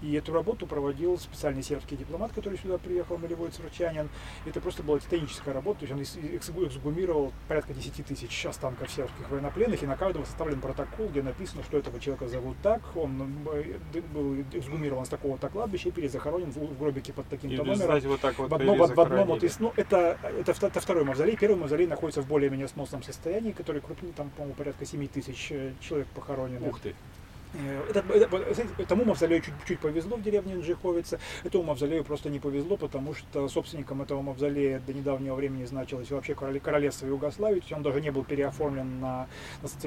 И 0.02 0.14
эту 0.14 0.34
работу 0.34 0.68
проводил 0.68 1.18
специальный 1.18 1.64
сербский 1.64 1.96
дипломат, 1.96 2.32
который 2.34 2.58
сюда 2.60 2.78
приехал, 2.78 3.18
нулевой 3.18 3.50
царчанин. 3.50 4.10
Это 4.46 4.62
просто 4.62 4.84
была 4.84 5.00
титаническая 5.00 5.54
работа, 5.54 5.86
то 5.86 5.94
есть 5.94 6.16
он 6.16 6.36
эксгумировал 6.36 7.34
порядка 7.48 7.74
10 7.74 8.06
тысяч 8.06 8.46
останков 8.46 8.92
сербских 8.92 9.30
военнопленных, 9.30 9.82
и 9.82 9.88
на 9.88 9.96
каждого 9.96 10.26
составлен 10.26 10.62
протокол, 10.62 11.08
где 11.08 11.24
написано, 11.24 11.64
что 11.64 11.78
этого 11.78 12.00
человека 12.00 12.28
зовут 12.28 12.58
так, 12.62 12.82
он 12.96 13.48
э, 13.52 14.02
был 14.14 14.42
эксгумирован 14.54 15.06
с 15.06 15.10
такого-то 15.10 15.50
кладбища 15.50 15.90
и 15.90 15.92
перезахоронен 15.92 16.52
в 16.52 16.78
гробике 16.78 17.14
под 17.14 17.28
таким-то 17.28 17.64
номером. 17.64 18.00
Вот 18.08 18.22
так 18.22 18.38
вот 18.38 18.50
в 18.50 18.54
одном, 18.54 18.78
в 18.78 19.00
одном 19.00 19.28
вот 19.28 19.44
ну, 19.60 19.74
это, 19.76 20.18
это, 20.24 20.52
это 20.52 20.80
второй 20.80 21.04
мавзолей. 21.04 21.36
Первый 21.38 21.58
мавзолей 21.58 21.88
находится 21.88 22.22
в 22.22 22.28
более-менее 22.28 22.68
сносном 22.68 23.02
состоянии, 23.04 23.52
который 23.52 23.82
крупнее, 23.82 24.14
там, 24.14 24.30
по-моему, 24.30 24.56
порядка 24.56 24.86
7 24.86 25.08
тысяч 25.08 25.52
э, 25.52 25.74
человек 25.80 26.08
похоронено. 26.10 26.68
Ух 26.68 26.80
ты! 26.80 26.96
Э, 27.54 27.84
это, 27.90 28.04
это, 28.14 28.38
этому 28.78 29.06
мавзолею 29.06 29.42
чуть-чуть 29.42 29.80
повезло 29.80 30.18
в 30.18 30.22
деревне 30.22 30.56
Нджиховица, 30.56 31.20
этому 31.44 31.64
мавзолею 31.64 32.04
просто 32.04 32.30
не 32.30 32.40
повезло, 32.40 32.78
потому 32.78 33.14
что 33.14 33.48
собственником 33.48 34.02
этого 34.02 34.22
мавзолея 34.22 34.80
до 34.80 34.94
недавнего 34.94 35.36
времени 35.36 35.66
значилось 35.66 36.10
вообще 36.12 36.36
королевство 36.36 37.08
Югославии, 37.08 37.60
то 37.60 37.66
есть 37.66 37.74
он 37.74 37.84
даже 37.84 38.02
не 38.02 38.12
был 38.12 38.24
переоформлен 38.24 39.00
на, 39.00 39.28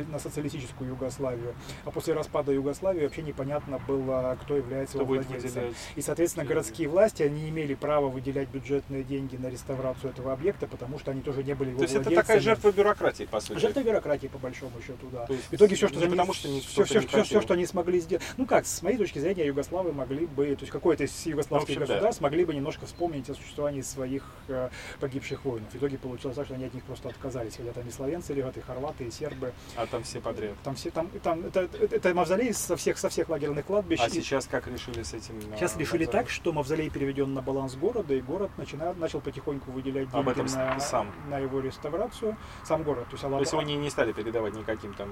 на 0.09 0.18
социалистическую 0.18 0.90
Югославию. 0.90 1.55
А 1.85 1.90
после 1.90 2.14
распада 2.14 2.53
Югославии 2.53 3.03
вообще 3.03 3.23
непонятно 3.23 3.79
было, 3.87 4.38
кто 4.42 4.57
является 4.57 4.99
кто 4.99 5.03
его 5.03 5.14
владельцем. 5.14 5.75
И, 5.96 6.01
соответственно, 6.01 6.46
городские 6.46 6.88
власти, 6.88 7.23
они 7.23 7.49
имели 7.49 7.75
право 7.75 8.09
выделять 8.09 8.49
бюджетные 8.49 9.05
деньги 9.05 9.37
на 9.37 9.49
реставрацию 9.49 10.11
этого 10.11 10.33
объекта, 10.33 10.66
потому 10.66 10.99
что 10.99 11.11
они 11.11 11.20
тоже 11.20 11.44
не 11.44 11.55
были 11.55 11.70
его 11.70 11.79
То 11.79 11.85
есть 11.85 11.94
это 11.94 12.11
такая 12.11 12.40
жертва 12.40 12.73
бюрократии, 12.73 13.25
по 13.25 13.40
сути? 13.40 13.59
Жертва 13.59 13.81
бюрократии, 13.81 14.29
по 14.29 14.38
большому 14.38 14.73
счету, 14.81 15.09
да. 15.12 15.27
В 15.27 15.55
итоге 15.55 15.75
все, 15.75 15.88
что... 15.88 15.99
Не 15.99 16.07
потому 16.07 16.33
что 16.33 16.49
все, 16.49 16.85
все, 16.85 17.01
все, 17.01 17.23
все, 17.25 17.40
что 17.40 17.55
они 17.61 17.66
смогли 17.66 18.01
сделать. 18.01 18.25
Ну 18.37 18.46
как, 18.46 18.66
с 18.66 18.83
моей 18.83 18.96
точки 18.96 19.18
зрения, 19.18 19.46
югославы 19.46 19.92
могли 19.92 20.27
бы, 20.27 20.46
то 20.57 20.62
есть 20.62 20.73
какое-то 20.73 21.05
из 21.05 21.27
югославских 21.27 21.75
ну, 21.75 21.81
государств 21.81 22.20
да. 22.20 22.27
могли 22.27 22.44
бы 22.44 22.55
немножко 22.55 22.87
вспомнить 22.87 23.29
о 23.31 23.35
существовании 23.35 23.83
своих 23.83 24.25
э, 24.49 24.70
погибших 24.99 25.44
воинов. 25.44 25.70
В 25.73 25.77
итоге 25.77 25.99
получилось 25.99 26.37
так, 26.37 26.46
что 26.46 26.55
они 26.55 26.64
от 26.64 26.75
них 26.75 26.85
просто 26.85 27.09
отказались. 27.09 27.57
Хотя 27.57 27.73
там 27.73 27.87
и 27.87 27.90
славянцы 27.90 28.33
лежат, 28.33 28.57
и 28.57 28.61
хорваты, 28.61 29.05
и 29.05 29.11
сербы. 29.11 29.53
А 29.77 29.87
там 29.87 30.03
все 30.03 30.20
подряд. 30.20 30.55
Там 30.64 30.75
все, 30.75 30.90
там, 30.90 31.09
там 31.23 31.46
это, 31.46 31.61
это, 31.61 31.96
это 31.96 32.14
мавзолей 32.14 32.53
со 32.55 32.77
всех, 32.77 32.99
со 32.99 33.09
всех 33.09 33.29
лагерных 33.29 33.66
кладбищ. 33.66 34.01
А 34.01 34.07
и... 34.07 34.11
сейчас 34.11 34.46
как 34.46 34.66
решили 34.66 35.03
с 35.03 35.12
этим? 35.12 35.40
Сейчас 35.57 35.77
решили 35.77 36.07
так, 36.07 36.31
что 36.31 36.53
мавзолей 36.53 36.90
переведен 36.90 37.35
на 37.35 37.42
баланс 37.42 37.75
города, 37.75 38.14
и 38.14 38.20
город 38.20 38.51
начинает, 38.57 38.96
начал 38.99 39.20
потихоньку 39.20 39.70
выделять 39.70 40.11
деньги 40.11 40.16
Об 40.16 40.29
этом 40.29 40.46
на, 40.46 40.81
сам. 40.81 41.12
на 41.29 41.38
его 41.38 41.61
реставрацию. 41.61 42.37
Сам 42.64 42.83
город. 42.83 43.07
То 43.11 43.16
есть, 43.16 43.23
то 43.23 43.38
есть 43.59 43.66
не, 43.66 43.77
не 43.77 43.90
стали 43.90 44.12
передавать 44.12 44.55
никаким 44.55 44.94
там 44.94 45.09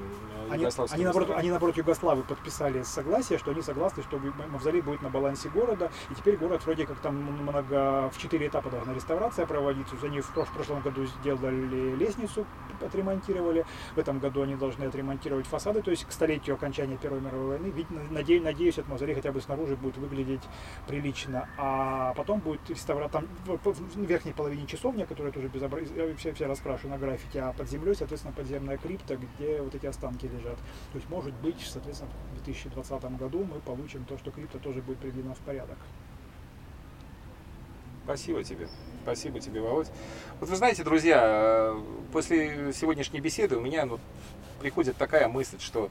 э, 0.50 0.52
они, 0.52 0.66
они, 0.92 1.04
наоборот, 1.04 1.30
они, 1.36 1.50
наоборот, 1.50 1.76
Югославы 1.76 2.22
подписали 2.28 2.82
согласие, 2.82 3.38
что 3.38 3.50
они 3.50 3.62
согласны, 3.62 4.02
что 4.02 4.18
мавзолей 4.18 4.80
будет 4.80 5.02
на 5.02 5.08
балансе 5.08 5.48
города, 5.48 5.90
и 6.10 6.14
теперь 6.14 6.36
город 6.36 6.64
вроде 6.64 6.86
как 6.86 6.98
там 6.98 7.16
много, 7.16 8.10
в 8.10 8.18
четыре 8.18 8.48
этапа 8.48 8.70
должна 8.70 8.94
реставрация 8.94 9.46
проводиться. 9.46 9.96
Они 10.02 10.20
в, 10.20 10.30
прошлом 10.30 10.80
году 10.82 11.04
сделали 11.06 11.96
лестницу, 11.96 12.46
отремонтировали, 12.80 13.64
в 13.94 13.98
этом 13.98 14.18
году 14.18 14.42
они 14.42 14.54
должны 14.54 14.84
отремонтировать 14.84 15.46
фасады, 15.46 15.82
то 15.82 15.90
есть 15.90 16.04
к 16.04 16.12
столетию 16.12 16.54
окончания 16.54 16.96
Первой 16.96 17.20
мировой 17.20 17.58
войны. 17.58 17.86
Надеюсь, 18.10 18.42
надеюсь, 18.42 18.74
этот 18.74 18.88
мавзолей 18.88 19.14
хотя 19.14 19.32
бы 19.32 19.40
снаружи 19.40 19.76
будет 19.76 19.96
выглядеть 19.96 20.42
прилично, 20.86 21.48
а 21.56 22.14
потом 22.14 22.40
будет 22.40 22.60
реставрация, 22.68 23.08
там 23.20 23.28
в 23.46 24.00
верхней 24.04 24.32
половине 24.32 24.66
часовня, 24.66 25.06
которая 25.06 25.32
тоже 25.32 25.48
безобразие, 25.48 26.14
все, 26.16 26.32
все 26.32 26.46
раскрашены 26.46 26.90
на 26.90 26.98
граффити, 26.98 27.38
а 27.38 27.52
под 27.52 27.68
землей, 27.68 27.94
соответственно, 27.94 28.34
подземная 28.34 28.76
крипта, 28.78 29.16
где 29.16 29.60
вот 29.60 29.74
эти 29.74 29.86
останки 29.86 30.26
лежат. 30.26 30.56
То 30.92 30.96
есть, 30.96 31.08
может 31.08 31.34
быть, 31.34 31.60
соответственно, 31.66 32.10
в 32.32 32.44
2020 32.44 33.18
году 33.18 33.44
мы 33.44 33.60
получим 33.60 34.04
то, 34.04 34.16
что 34.18 34.30
крипто 34.30 34.58
тоже 34.58 34.80
будет 34.82 34.98
приведено 34.98 35.34
в 35.34 35.38
порядок. 35.38 35.78
Спасибо 38.04 38.42
тебе. 38.42 38.68
Спасибо 39.02 39.38
тебе, 39.38 39.60
Володь. 39.60 39.88
Вот 40.40 40.48
вы 40.48 40.56
знаете, 40.56 40.82
друзья, 40.82 41.20
э, 41.22 41.80
после 42.10 42.72
сегодняшней 42.72 43.20
беседы 43.20 43.56
у 43.56 43.60
меня 43.60 43.84
ну, 43.84 43.98
приходит 44.60 44.96
такая 44.96 45.28
мысль, 45.28 45.58
что 45.60 45.90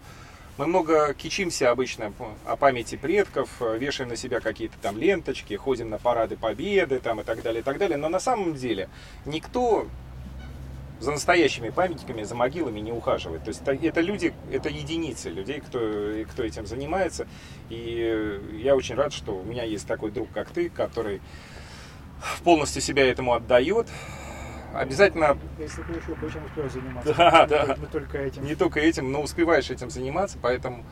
мы 0.57 0.65
много 0.65 1.13
кичимся 1.13 1.69
обычно 1.69 2.11
о 2.45 2.55
памяти 2.55 2.95
предков, 2.95 3.61
э, 3.61 3.77
вешаем 3.77 4.09
на 4.09 4.15
себя 4.15 4.39
какие-то 4.39 4.75
там 4.81 4.97
ленточки, 4.97 5.53
ходим 5.53 5.91
на 5.91 5.99
парады 5.99 6.37
победы 6.37 6.99
там, 6.99 7.21
и 7.21 7.23
так 7.23 7.43
далее, 7.43 7.61
и 7.61 7.63
так 7.63 7.77
далее. 7.77 7.97
Но 7.97 8.09
на 8.09 8.19
самом 8.19 8.55
деле 8.55 8.89
никто 9.25 9.87
за 10.99 11.11
настоящими 11.11 11.69
памятниками, 11.69 12.23
за 12.23 12.35
могилами 12.35 12.79
не 12.79 12.91
ухаживает. 12.91 13.43
То 13.43 13.49
есть 13.49 13.61
это, 13.65 14.01
люди, 14.01 14.33
это 14.51 14.69
единицы 14.69 15.29
людей, 15.29 15.61
кто, 15.61 15.79
кто 16.31 16.43
этим 16.43 16.65
занимается. 16.65 17.27
И 17.69 18.41
я 18.61 18.75
очень 18.75 18.95
рад, 18.95 19.13
что 19.13 19.37
у 19.37 19.43
меня 19.43 19.63
есть 19.63 19.87
такой 19.87 20.11
друг, 20.11 20.29
как 20.31 20.49
ты, 20.49 20.69
который 20.69 21.21
полностью 22.43 22.81
себя 22.81 23.05
этому 23.05 23.33
отдает. 23.33 23.87
Обязательно... 24.73 25.37
Если 25.59 25.81
ты 25.83 25.93
еще 25.93 26.15
кое-чем 26.15 26.45
успеваешь 26.45 26.71
заниматься. 26.71 27.13
Да, 27.17 27.45
да. 27.47 27.75
Не 27.77 27.85
только 27.85 28.17
этим. 28.17 28.43
Не 28.43 28.55
только 28.55 28.79
этим, 28.79 29.11
но 29.11 29.21
успеваешь 29.21 29.69
этим 29.69 29.89
заниматься, 29.89 30.37
поэтому 30.41 30.83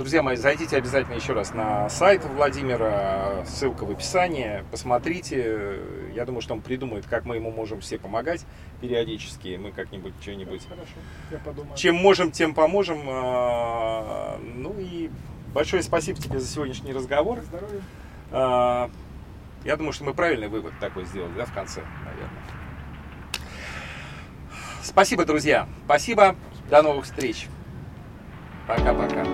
Друзья 0.00 0.22
мои, 0.22 0.34
зайдите 0.34 0.78
обязательно 0.78 1.12
еще 1.12 1.34
раз 1.34 1.52
на 1.52 1.90
сайт 1.90 2.24
Владимира, 2.24 3.44
ссылка 3.44 3.84
в 3.84 3.90
описании, 3.90 4.64
посмотрите. 4.70 5.78
Я 6.14 6.24
думаю, 6.24 6.40
что 6.40 6.54
он 6.54 6.62
придумает, 6.62 7.04
как 7.06 7.26
мы 7.26 7.36
ему 7.36 7.50
можем 7.50 7.82
все 7.82 7.98
помогать 7.98 8.46
периодически. 8.80 9.58
Мы 9.60 9.72
как-нибудь 9.72 10.14
что-нибудь... 10.22 10.66
Хорошо, 10.66 10.92
я 11.30 11.36
подумаю. 11.36 11.76
Чем 11.76 11.96
можем, 11.96 12.30
тем 12.30 12.54
поможем. 12.54 13.02
А, 13.10 14.40
Ну 14.54 14.74
и 14.78 15.10
большое 15.52 15.82
спасибо 15.82 16.18
тебе 16.18 16.40
за 16.40 16.48
сегодняшний 16.48 16.94
разговор. 16.94 17.40
Здоровья. 17.42 17.82
А, 18.30 18.90
Я 19.66 19.76
думаю, 19.76 19.92
что 19.92 20.04
мы 20.04 20.14
правильный 20.14 20.48
вывод 20.48 20.72
такой 20.80 21.04
сделали, 21.04 21.34
да, 21.36 21.44
в 21.44 21.52
конце, 21.52 21.82
наверное. 22.06 22.42
Спасибо, 24.82 25.26
друзья. 25.26 25.68
Спасибо. 25.84 26.36
До 26.70 26.80
новых 26.80 27.04
встреч. 27.04 27.48
Пока-пока. 28.66 29.26